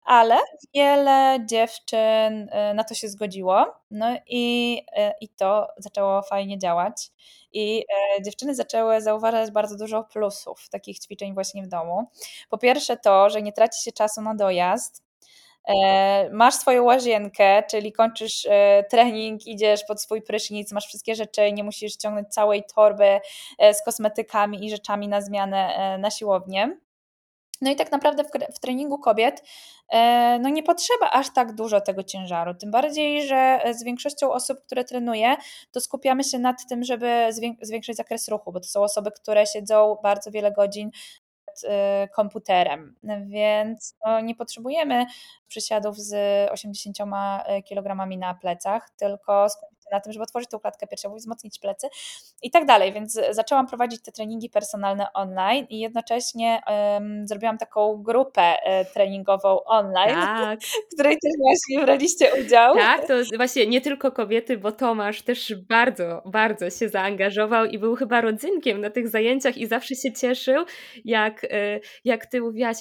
[0.05, 0.37] ale
[0.73, 3.65] wiele dziewczyn e, na to się zgodziło.
[3.91, 4.81] No i,
[5.21, 7.11] i to zaczęło fajnie działać.
[7.55, 7.85] I
[8.17, 12.09] e, dziewczyny zaczęły zauważać bardzo dużo plusów takich ćwiczeń właśnie w domu.
[12.49, 15.03] Po pierwsze to, że nie traci się czasu na dojazd,
[15.67, 21.51] e, masz swoją łazienkę, czyli kończysz e, trening, idziesz pod swój prysznic, masz wszystkie rzeczy,
[21.51, 23.19] nie musisz ciągnąć całej torby
[23.73, 26.77] z kosmetykami i rzeczami na zmianę na siłownię.
[27.61, 28.23] No i tak naprawdę
[28.55, 29.43] w, treningu kobiet
[29.89, 32.53] e, no nie potrzeba aż tak dużo tego ciężaru.
[32.53, 35.35] Tym bardziej, że z większością osób, które trenuję,
[35.71, 37.27] to skupiamy się nad tym, żeby
[37.61, 40.89] zwiększyć zakres ruchu, bo to są osoby, które siedzą bardzo wiele godzin
[41.63, 42.95] e, komputerem,
[43.27, 45.05] więc no, nie potrzebujemy
[45.47, 46.15] przysiadów z
[46.51, 49.47] 80 e, kg na plecach, tylko
[49.91, 51.87] na tym, żeby otworzyć tą klatkę piersiową, wzmocnić plecy
[52.41, 52.93] i tak dalej.
[52.93, 59.63] Więc zaczęłam prowadzić te treningi personalne online i jednocześnie um, zrobiłam taką grupę e, treningową
[59.63, 60.59] online, tak.
[60.61, 62.75] w której też właśnie braliście udział.
[62.75, 67.95] Tak, to właśnie nie tylko kobiety, bo Tomasz też bardzo, bardzo się zaangażował i był
[67.95, 70.65] chyba rodzynkiem na tych zajęciach i zawsze się cieszył,
[71.05, 72.77] jak, e, jak ty mówiłaś,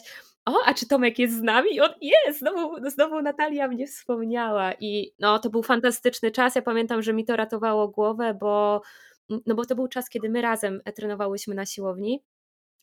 [0.46, 1.74] o, a czy Tomek jest z nami?
[1.74, 6.62] I on jest, znowu, znowu Natalia mnie wspomniała i no to był fantastyczny czas, ja
[6.62, 8.82] pamiętam, że mi to ratowało głowę, bo,
[9.46, 12.22] no bo to był czas, kiedy my razem trenowałyśmy na siłowni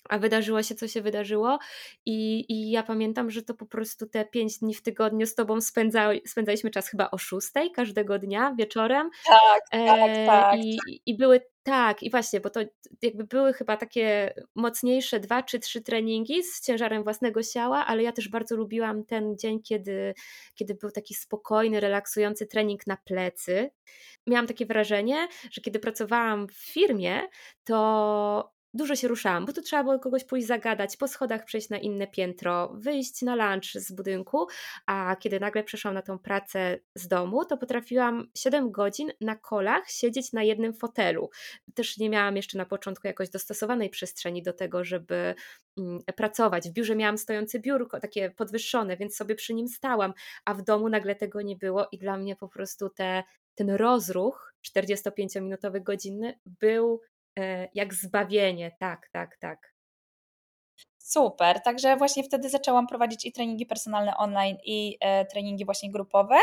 [0.10, 1.60] a wydarzyło się, co się wydarzyło.
[2.06, 5.62] I, I ja pamiętam, że to po prostu te pięć dni w tygodniu z tobą
[5.62, 9.10] spędza, spędzaliśmy czas chyba o szóstej każdego dnia wieczorem.
[9.28, 10.60] Tak, tak, e, tak.
[10.60, 12.60] I, I były tak, i właśnie, bo to
[13.02, 18.12] jakby były chyba takie mocniejsze dwa czy trzy treningi z ciężarem własnego ciała, ale ja
[18.12, 20.14] też bardzo lubiłam ten dzień, kiedy,
[20.56, 23.72] kiedy był taki spokojny, relaksujący trening na plecy.
[24.28, 27.22] Miałam takie wrażenie, że kiedy pracowałam w firmie,
[27.64, 31.78] to dużo się ruszałam, bo tu trzeba było kogoś pójść zagadać, po schodach przejść na
[31.78, 34.48] inne piętro, wyjść na lunch z budynku,
[34.86, 39.90] a kiedy nagle przeszłam na tą pracę z domu, to potrafiłam 7 godzin na kolach
[39.90, 41.30] siedzieć na jednym fotelu.
[41.76, 45.36] Też nie miałam jeszcze na początku jakoś dostosowanej przestrzeni do tego, żeby
[45.78, 46.70] mm, pracować.
[46.70, 50.14] W biurze miałam stojące biurko, takie podwyższone, więc sobie przy nim stałam,
[50.46, 53.24] a w domu nagle tego nie było i dla mnie po prostu te,
[53.56, 57.02] ten rozruch 45-minutowy, godzinny był
[57.74, 59.72] jak zbawienie, tak, tak, tak.
[61.12, 66.36] Super, także właśnie wtedy zaczęłam prowadzić i treningi personalne online i e, treningi właśnie grupowe.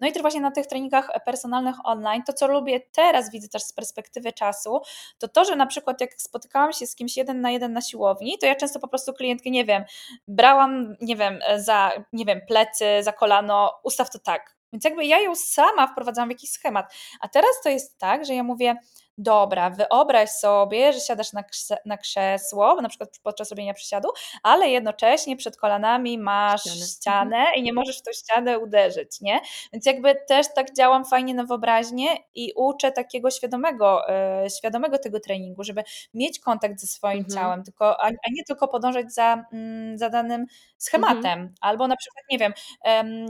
[0.00, 3.62] No i też właśnie na tych treningach personalnych online, to co lubię teraz, widzę też
[3.62, 4.80] z perspektywy czasu,
[5.18, 8.38] to to, że na przykład jak spotykałam się z kimś jeden na jeden na siłowni,
[8.38, 9.84] to ja często po prostu klientkę, nie wiem,
[10.28, 14.56] brałam, nie wiem, za, nie wiem, plecy, za kolano, ustaw to tak.
[14.72, 16.94] Więc jakby ja ją sama wprowadzałam w jakiś schemat.
[17.20, 18.76] A teraz to jest tak, że ja mówię,
[19.18, 21.44] dobra, wyobraź sobie, że siadasz na,
[21.84, 24.08] na krzesło, na przykład podczas robienia przysiadu,
[24.42, 27.56] ale jednocześnie przed kolanami masz ścianę, ścianę mhm.
[27.56, 29.40] i nie możesz w tą ścianę uderzyć, nie?
[29.72, 34.02] Więc jakby też tak działam fajnie na wyobraźnię i uczę takiego świadomego,
[34.42, 35.82] yy, świadomego tego treningu, żeby
[36.14, 37.34] mieć kontakt ze swoim mhm.
[37.34, 40.46] ciałem, tylko, a, a, nie tylko podążać za, mm, za danym
[40.78, 41.16] schematem.
[41.24, 41.54] Mhm.
[41.60, 42.52] Albo na przykład, nie wiem,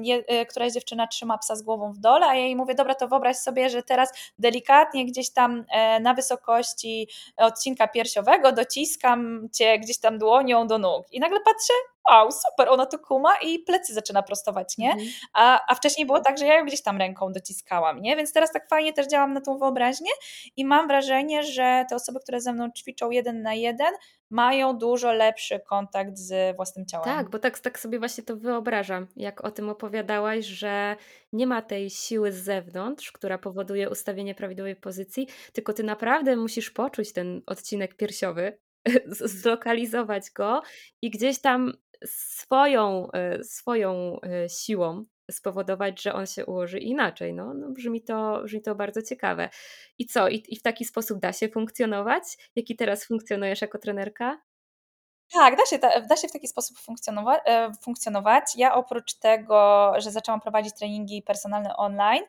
[0.02, 3.08] je, któraś dziewczyna trzyma psa z głową w dole, a ja jej mówię, dobra, to
[3.08, 5.64] wyobraź sobie, że teraz delikatnie gdzieś tam
[6.00, 11.06] na wysokości odcinka piersiowego dociskam cię gdzieś tam dłonią do nóg.
[11.12, 11.72] I nagle patrzę,
[12.10, 14.90] wow, super, ona to kuma i plecy zaczyna prostować, nie?
[14.90, 15.08] Mhm.
[15.32, 18.16] A, a wcześniej było tak, że ja ją gdzieś tam ręką dociskałam, nie?
[18.16, 20.10] Więc teraz tak fajnie też działam na tą wyobraźnię
[20.56, 23.92] i mam wrażenie, że te osoby, które ze mną ćwiczą jeden na jeden,
[24.30, 27.04] mają dużo lepszy kontakt z własnym ciałem.
[27.04, 30.96] Tak, bo tak, tak sobie właśnie to wyobrażam, jak o tym opowiadałaś, że
[31.32, 36.70] nie ma tej siły z zewnątrz, która powoduje ustawienie prawidłowej pozycji, tylko ty naprawdę musisz
[36.70, 38.58] poczuć ten odcinek piersiowy,
[39.06, 40.62] zlokalizować go
[41.02, 41.72] i gdzieś tam
[42.04, 47.34] swoją, e, swoją e, siłą spowodować, że on się ułoży inaczej.
[47.34, 49.48] No, no brzmi, to, brzmi to bardzo ciekawe.
[49.98, 50.28] I co?
[50.28, 52.22] I, I w taki sposób da się funkcjonować?
[52.56, 54.42] Jaki teraz funkcjonujesz jako trenerka?
[55.32, 58.44] Tak, da się, da się w taki sposób funkcjonować, e, funkcjonować.
[58.56, 62.24] Ja oprócz tego, że zaczęłam prowadzić treningi personalne online,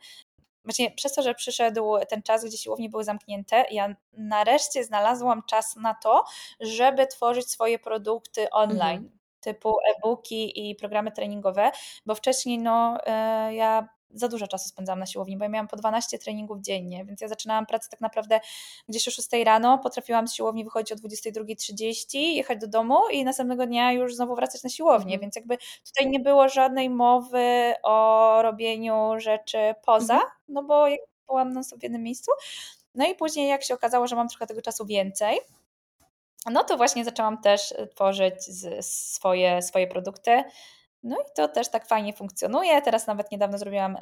[0.64, 5.76] właśnie przez to, że przyszedł ten czas, gdzie siłownie były zamknięte, ja nareszcie znalazłam czas
[5.76, 6.24] na to,
[6.60, 8.98] żeby tworzyć swoje produkty online.
[8.98, 9.17] Mhm
[9.48, 11.72] typu e-booki i programy treningowe,
[12.06, 15.76] bo wcześniej no, e, ja za dużo czasu spędzałam na siłowni, bo ja miałam po
[15.76, 18.40] 12 treningów dziennie, więc ja zaczynałam pracę tak naprawdę
[18.90, 23.68] gdzieś o 6 rano, potrafiłam z siłowni wychodzić o 22.30, jechać do domu i następnego
[23.68, 25.22] dnia już znowu wracać na siłownię, mm.
[25.22, 30.28] więc jakby tutaj nie było żadnej mowy o robieniu rzeczy poza, mm.
[30.48, 30.86] no bo
[31.28, 32.32] byłam non w jednym miejscu.
[32.96, 35.40] No i później jak się okazało, że mam trochę tego czasu więcej,
[36.52, 38.34] no to właśnie zaczęłam też y, tworzyć
[38.82, 40.44] swoje, swoje produkty.
[41.04, 42.82] No i to też tak fajnie funkcjonuje.
[42.82, 43.98] Teraz nawet niedawno zrobiłam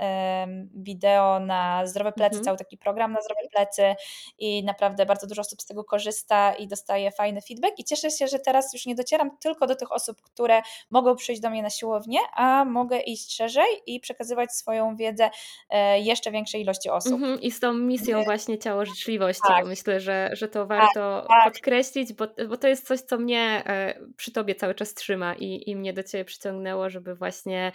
[0.74, 2.44] wideo na zdrowe plecy, mhm.
[2.44, 3.96] cały taki program na zdrowe plecy
[4.38, 8.28] i naprawdę bardzo dużo osób z tego korzysta i dostaje fajny feedback i cieszę się,
[8.28, 11.70] że teraz już nie docieram tylko do tych osób, które mogą przyjść do mnie na
[11.70, 15.30] siłownię, a mogę iść szerzej i przekazywać swoją wiedzę
[15.70, 17.14] e, jeszcze większej ilości osób.
[17.14, 17.42] Mhm.
[17.42, 19.66] I z tą misją właśnie ciało życzliwości, tak.
[19.66, 21.54] myślę, że, że to warto tak, tak.
[21.54, 25.70] podkreślić, bo, bo to jest coś, co mnie e, przy Tobie cały czas trzyma i,
[25.70, 27.72] i mnie do Ciebie przyciągnęło, żeby właśnie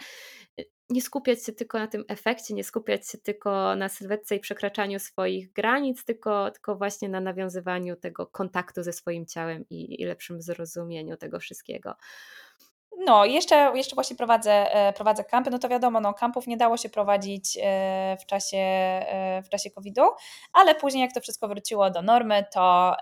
[0.59, 4.39] y, nie skupiać się tylko na tym efekcie, nie skupiać się tylko na sylwetce i
[4.39, 10.05] przekraczaniu swoich granic, tylko, tylko właśnie na nawiązywaniu tego kontaktu ze swoim ciałem i, i
[10.05, 11.95] lepszym zrozumieniu tego wszystkiego.
[13.05, 16.77] No, jeszcze, jeszcze właśnie prowadzę, e, prowadzę kampy, no to wiadomo, no, kampów nie dało
[16.77, 20.01] się prowadzić e, w czasie, e, w czasie COVID-u,
[20.53, 22.95] ale później jak to wszystko wróciło do normy, to,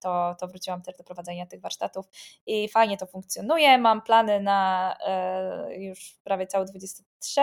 [0.00, 2.06] to, to wróciłam też do prowadzenia tych warsztatów
[2.46, 3.78] i fajnie to funkcjonuje.
[3.78, 4.96] Mam plany na
[5.76, 7.40] już prawie cały 23,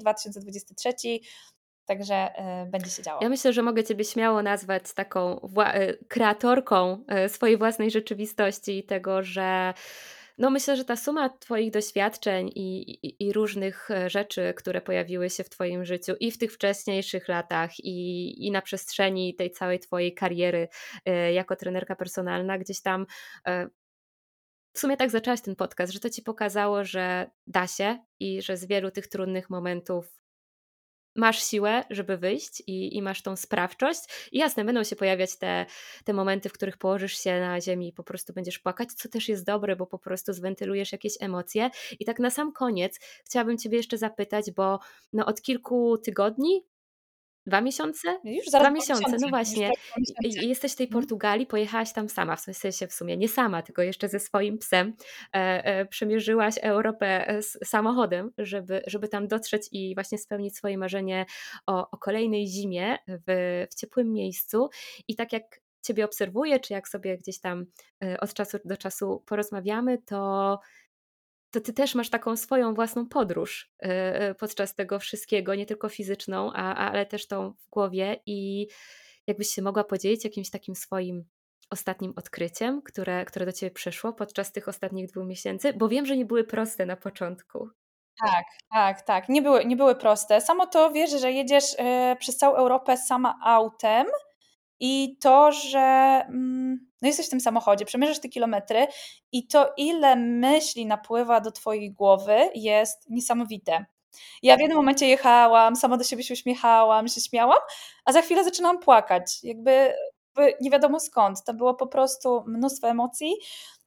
[0.00, 0.92] 2023,
[1.86, 2.28] Także
[2.66, 3.20] będzie się działo.
[3.22, 5.48] Ja myślę, że mogę Ciebie śmiało nazwać taką
[6.08, 9.74] kreatorką swojej własnej rzeczywistości i tego, że
[10.38, 15.30] no myślę, że ta suma Twoich doświadczeń i, i, i, różnych e, rzeczy, które pojawiły
[15.30, 19.78] się w Twoim życiu i w tych wcześniejszych latach, i, i na przestrzeni tej całej
[19.78, 20.68] Twojej kariery
[21.04, 23.06] e, jako trenerka personalna, gdzieś tam
[23.46, 23.68] e,
[24.72, 28.56] w sumie tak zaczęłaś ten podcast, że to Ci pokazało, że da się i że
[28.56, 30.23] z wielu tych trudnych momentów
[31.14, 34.00] masz siłę, żeby wyjść i, i, masz tą sprawczość.
[34.32, 35.66] I jasne, będą się pojawiać te,
[36.04, 39.28] te momenty, w których położysz się na ziemi i po prostu będziesz płakać, co też
[39.28, 41.70] jest dobre, bo po prostu zwentylujesz jakieś emocje.
[42.00, 44.78] I tak na sam koniec chciałabym Ciebie jeszcze zapytać, bo
[45.12, 46.64] no od kilku tygodni
[47.46, 48.20] Dwa miesiące?
[48.24, 49.70] Już zaraz Dwa miesiące, no właśnie.
[50.20, 51.02] Jesteś w tej mhm.
[51.02, 54.96] Portugalii, pojechałaś tam sama, w sensie w sumie nie sama, tylko jeszcze ze swoim psem.
[55.34, 61.26] E, e, przemierzyłaś Europę e, samochodem, żeby, żeby tam dotrzeć i właśnie spełnić swoje marzenie
[61.66, 64.68] o, o kolejnej zimie w, w ciepłym miejscu.
[65.08, 67.66] I tak jak Ciebie obserwuję, czy jak sobie gdzieś tam
[68.04, 70.60] e, od czasu do czasu porozmawiamy, to
[71.54, 73.86] to ty też masz taką swoją własną podróż e,
[74.20, 78.68] e, podczas tego wszystkiego, nie tylko fizyczną, ale też tą w głowie i
[79.26, 81.24] jakbyś się mogła podzielić jakimś takim swoim
[81.70, 86.16] ostatnim odkryciem, które, które do ciebie przyszło podczas tych ostatnich dwóch miesięcy, bo wiem, że
[86.16, 87.68] nie były proste na początku.
[88.26, 89.28] Tak, tak, tak.
[89.28, 90.40] Nie były, nie były proste.
[90.40, 91.76] Samo to wiesz, że jedziesz y,
[92.18, 94.06] przez całą Europę sama autem
[94.80, 95.80] i to, że
[96.28, 98.86] mm, no jesteś w tym samochodzie, przemierzasz te kilometry
[99.32, 103.84] i to, ile myśli napływa do twojej głowy, jest niesamowite.
[104.42, 107.58] Ja w jednym momencie jechałam, sama do siebie się uśmiechałam, się śmiałam,
[108.04, 109.38] a za chwilę zaczynałam płakać.
[109.42, 109.94] Jakby
[110.60, 111.44] nie wiadomo skąd.
[111.44, 113.34] To było po prostu mnóstwo emocji.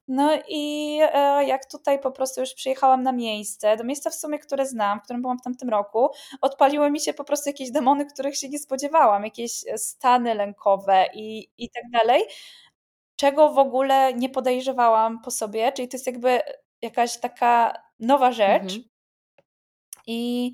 [0.08, 4.38] No i e, jak tutaj po prostu już przyjechałam na miejsce, do miejsca w sumie,
[4.38, 6.08] które znam, w którym byłam w tamtym roku,
[6.40, 11.48] odpaliły mi się po prostu jakieś demony, których się nie spodziewałam, jakieś stany lękowe i,
[11.58, 12.22] i tak dalej,
[13.16, 16.40] czego w ogóle nie podejrzewałam po sobie, czyli to jest jakby
[16.82, 18.62] jakaś taka nowa rzecz.
[18.62, 18.82] Mhm.
[20.06, 20.52] I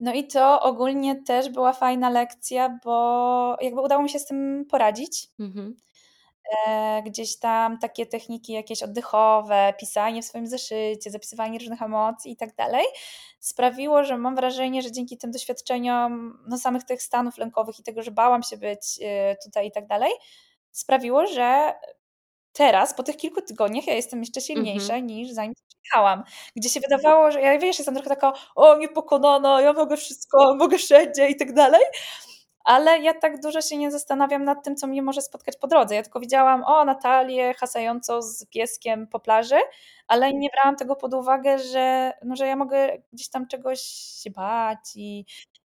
[0.00, 4.64] no i to ogólnie też była fajna lekcja, bo jakby udało mi się z tym
[4.70, 5.28] poradzić.
[5.38, 5.76] Mhm.
[6.66, 12.36] E, gdzieś tam takie techniki jakieś oddechowe, pisanie w swoim zeszycie, zapisywanie różnych emocji i
[12.36, 12.84] tak dalej,
[13.40, 18.02] sprawiło, że mam wrażenie, że dzięki tym doświadczeniom, no samych tych stanów lękowych i tego,
[18.02, 20.12] że bałam się być e, tutaj i tak dalej,
[20.70, 21.74] sprawiło, że
[22.52, 25.10] teraz, po tych kilku tygodniach, ja jestem jeszcze silniejsza mm -hmm.
[25.10, 26.24] niż zanim przyjechałam.
[26.56, 30.78] Gdzie się wydawało, że ja wiesz, jestem trochę taka, o, niepokonana, ja mogę wszystko, mogę
[30.78, 31.82] wszędzie i tak dalej
[32.66, 35.94] ale ja tak dużo się nie zastanawiam nad tym, co mnie może spotkać po drodze.
[35.94, 39.56] Ja tylko widziałam, o, Natalię hasającą z pieskiem po plaży,
[40.08, 43.80] ale nie brałam tego pod uwagę, że, no, że ja mogę gdzieś tam czegoś
[44.22, 45.26] się bać i,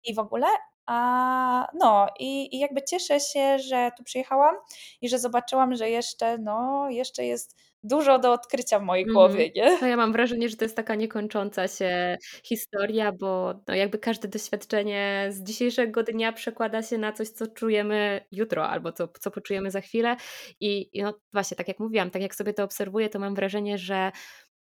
[0.05, 0.47] i w ogóle.
[0.87, 4.55] A, no i, i jakby cieszę się, że tu przyjechałam
[5.01, 9.15] i że zobaczyłam, że jeszcze, no, jeszcze jest dużo do odkrycia w mojej mhm.
[9.15, 9.79] głowie, nie?
[9.81, 14.29] No ja mam wrażenie, że to jest taka niekończąca się historia, bo no jakby każde
[14.29, 19.71] doświadczenie z dzisiejszego dnia przekłada się na coś, co czujemy jutro albo co, co poczujemy
[19.71, 20.17] za chwilę
[20.61, 23.79] i, i no właśnie, tak jak mówiłam, tak jak sobie to obserwuję, to mam wrażenie,
[23.79, 24.13] że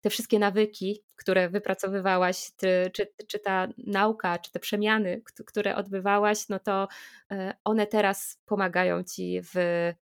[0.01, 6.49] te wszystkie nawyki, które wypracowywałaś, ty, czy, czy ta nauka, czy te przemiany, które odbywałaś,
[6.49, 6.88] no to
[7.30, 9.55] e, one teraz pomagają ci w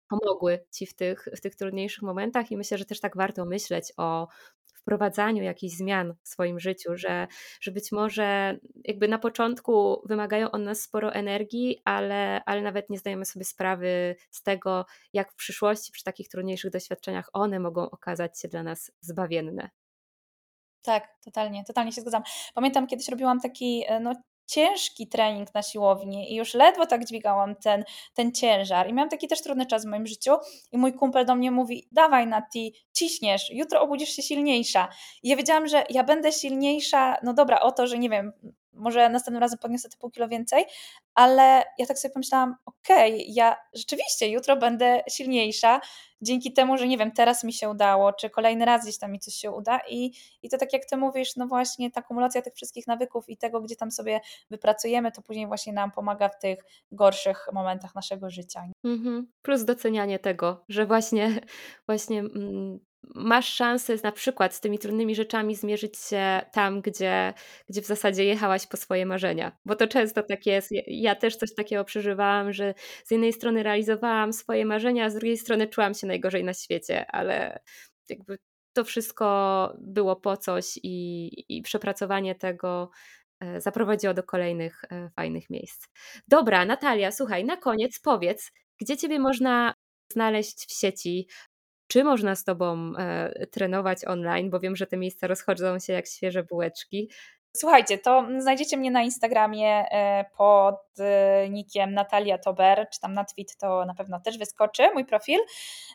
[0.09, 3.93] pomogły ci w tych, w tych trudniejszych momentach i myślę, że też tak warto myśleć
[3.97, 4.29] o
[4.89, 7.27] wprowadzaniu jakichś zmian w swoim życiu, że,
[7.61, 12.99] że być może jakby na początku wymagają od nas sporo energii, ale, ale nawet nie
[12.99, 18.41] zdajemy sobie sprawy z tego, jak w przyszłości przy takich trudniejszych doświadczeniach one mogą okazać
[18.41, 19.71] się dla nas zbawienne.
[20.83, 22.23] Tak, totalnie, totalnie się zgadzam.
[22.55, 24.13] Pamiętam kiedyś robiłam taki e, no,
[24.49, 29.29] ciężki trening na siłowni i już ledwo tak dźwigałam ten, ten ciężar i miałam taki
[29.29, 30.33] też trudny czas w moim życiu
[30.73, 34.89] i mój kumpel do mnie mówi, dawaj Nati, ciśniesz, jutro obudzisz się silniejsza.
[35.23, 38.33] I ja wiedziałam, że ja będę silniejsza, no dobra, o to, że nie wiem,
[38.79, 40.65] może następnym razem podniosę te pół kilo więcej,
[41.15, 45.81] ale ja tak sobie pomyślałam, okej, okay, ja rzeczywiście jutro będę silniejsza
[46.21, 49.21] dzięki temu, że nie wiem, teraz mi się udało, czy kolejny raz gdzieś tam mi
[49.21, 50.13] coś się uda i,
[50.43, 53.61] i to tak jak ty mówisz, no właśnie ta kumulacja tych wszystkich nawyków i tego,
[53.61, 54.21] gdzie tam sobie
[54.51, 56.59] wypracujemy, to później właśnie nam pomaga w tych
[56.93, 58.65] gorszych momentach naszego życia.
[58.85, 59.33] Mhm.
[59.43, 61.41] Plus docenianie tego, że właśnie,
[61.89, 62.81] właśnie mm,
[63.15, 67.35] masz szansę na przykład z tymi trudnymi rzeczami zmierzyć się tam, gdzie,
[67.69, 69.57] gdzie w zasadzie jechałaś po swoje marzenia.
[69.65, 70.69] Bo to często tak jest.
[70.87, 72.75] Ja też coś takiego przeżywałam, że
[73.05, 77.07] z jednej strony realizowałam swoje marzenia, a z drugiej strony czułam się najgorzej na świecie,
[77.11, 77.61] ale
[78.09, 78.39] jakby
[78.73, 82.91] to wszystko było po coś i, i przepracowanie tego
[83.41, 85.87] e, zaprowadziło do kolejnych e, fajnych miejsc.
[86.29, 89.75] Dobra, Natalia, słuchaj, na koniec powiedz, gdzie Ciebie można
[90.13, 91.29] znaleźć w sieci,
[91.89, 94.51] czy można z Tobą e, trenować online?
[94.51, 97.11] Bo wiem, że te miejsca rozchodzą się jak świeże bułeczki.
[97.57, 103.25] Słuchajcie, to znajdziecie mnie na Instagramie e, pod e, nickiem Natalia Tober, czy tam na
[103.25, 105.41] tweet to na pewno też wyskoczy mój profil.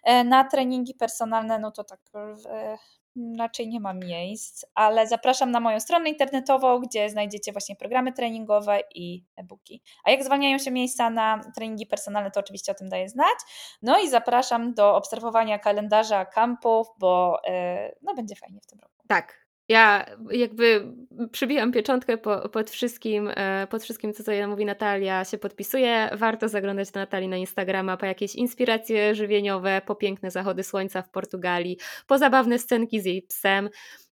[0.03, 1.99] E, na treningi personalne, no to tak
[3.39, 8.79] raczej nie ma miejsc, ale zapraszam na moją stronę internetową, gdzie znajdziecie właśnie programy treningowe
[8.95, 9.81] i e-booki.
[10.03, 13.37] A jak zwalniają się miejsca na treningi personalne, to oczywiście o tym daję znać.
[13.81, 17.41] No i zapraszam do obserwowania kalendarza kampów, bo
[18.01, 18.93] no, będzie fajnie w tym roku.
[19.07, 20.93] Tak, ja jakby
[21.31, 26.09] przybijam pieczątkę po, pod, wszystkim, e, pod wszystkim, co tutaj mówi Natalia, się podpisuje.
[26.13, 31.09] Warto zaglądać do Natalii na Instagrama po jakieś inspiracje żywieniowe, po piękne zachody słońca w
[31.09, 33.69] Portugalii, po zabawne scenki z jej psem.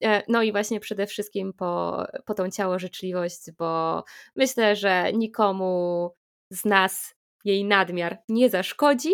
[0.04, 4.04] E, no i właśnie przede wszystkim po, po tą ciałożyczliwość, bo
[4.36, 6.10] myślę, że nikomu
[6.50, 9.12] z nas jej nadmiar nie zaszkodzi.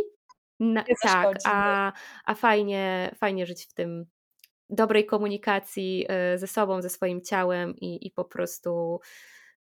[0.61, 1.93] Na, nie tak, a,
[2.25, 4.07] a fajnie, fajnie żyć w tym
[4.73, 9.01] dobrej komunikacji e, ze sobą, ze swoim ciałem i, i po prostu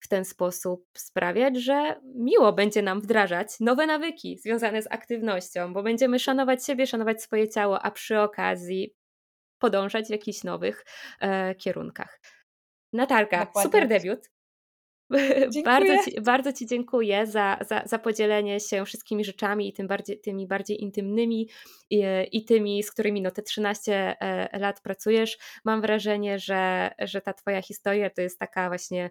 [0.00, 5.82] w ten sposób sprawiać, że miło będzie nam wdrażać nowe nawyki związane z aktywnością, bo
[5.82, 8.94] będziemy szanować siebie, szanować swoje ciało, a przy okazji
[9.58, 10.84] podążać w jakichś nowych
[11.20, 12.20] e, kierunkach.
[12.92, 13.62] Natalka, Dokładnie.
[13.62, 14.30] super debiut.
[15.64, 20.20] bardzo, ci, bardzo Ci dziękuję za, za, za podzielenie się wszystkimi rzeczami i tym bardziej,
[20.20, 21.48] tymi bardziej intymnymi
[21.90, 22.02] i,
[22.32, 25.38] i tymi, z którymi no, te 13 e, lat pracujesz.
[25.64, 29.10] Mam wrażenie, że, że ta Twoja historia to jest taka właśnie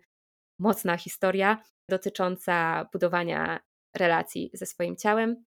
[0.60, 3.60] mocna historia dotycząca budowania
[3.96, 5.44] relacji ze swoim ciałem.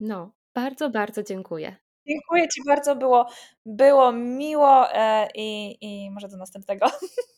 [0.00, 1.76] No, Bardzo, bardzo dziękuję.
[2.06, 3.26] Dziękuję Ci bardzo, było,
[3.66, 6.86] było miło e, i, i może do następnego.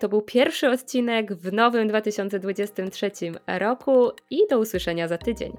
[0.00, 3.10] To był pierwszy odcinek w nowym 2023
[3.46, 5.52] roku i do usłyszenia za tydzień.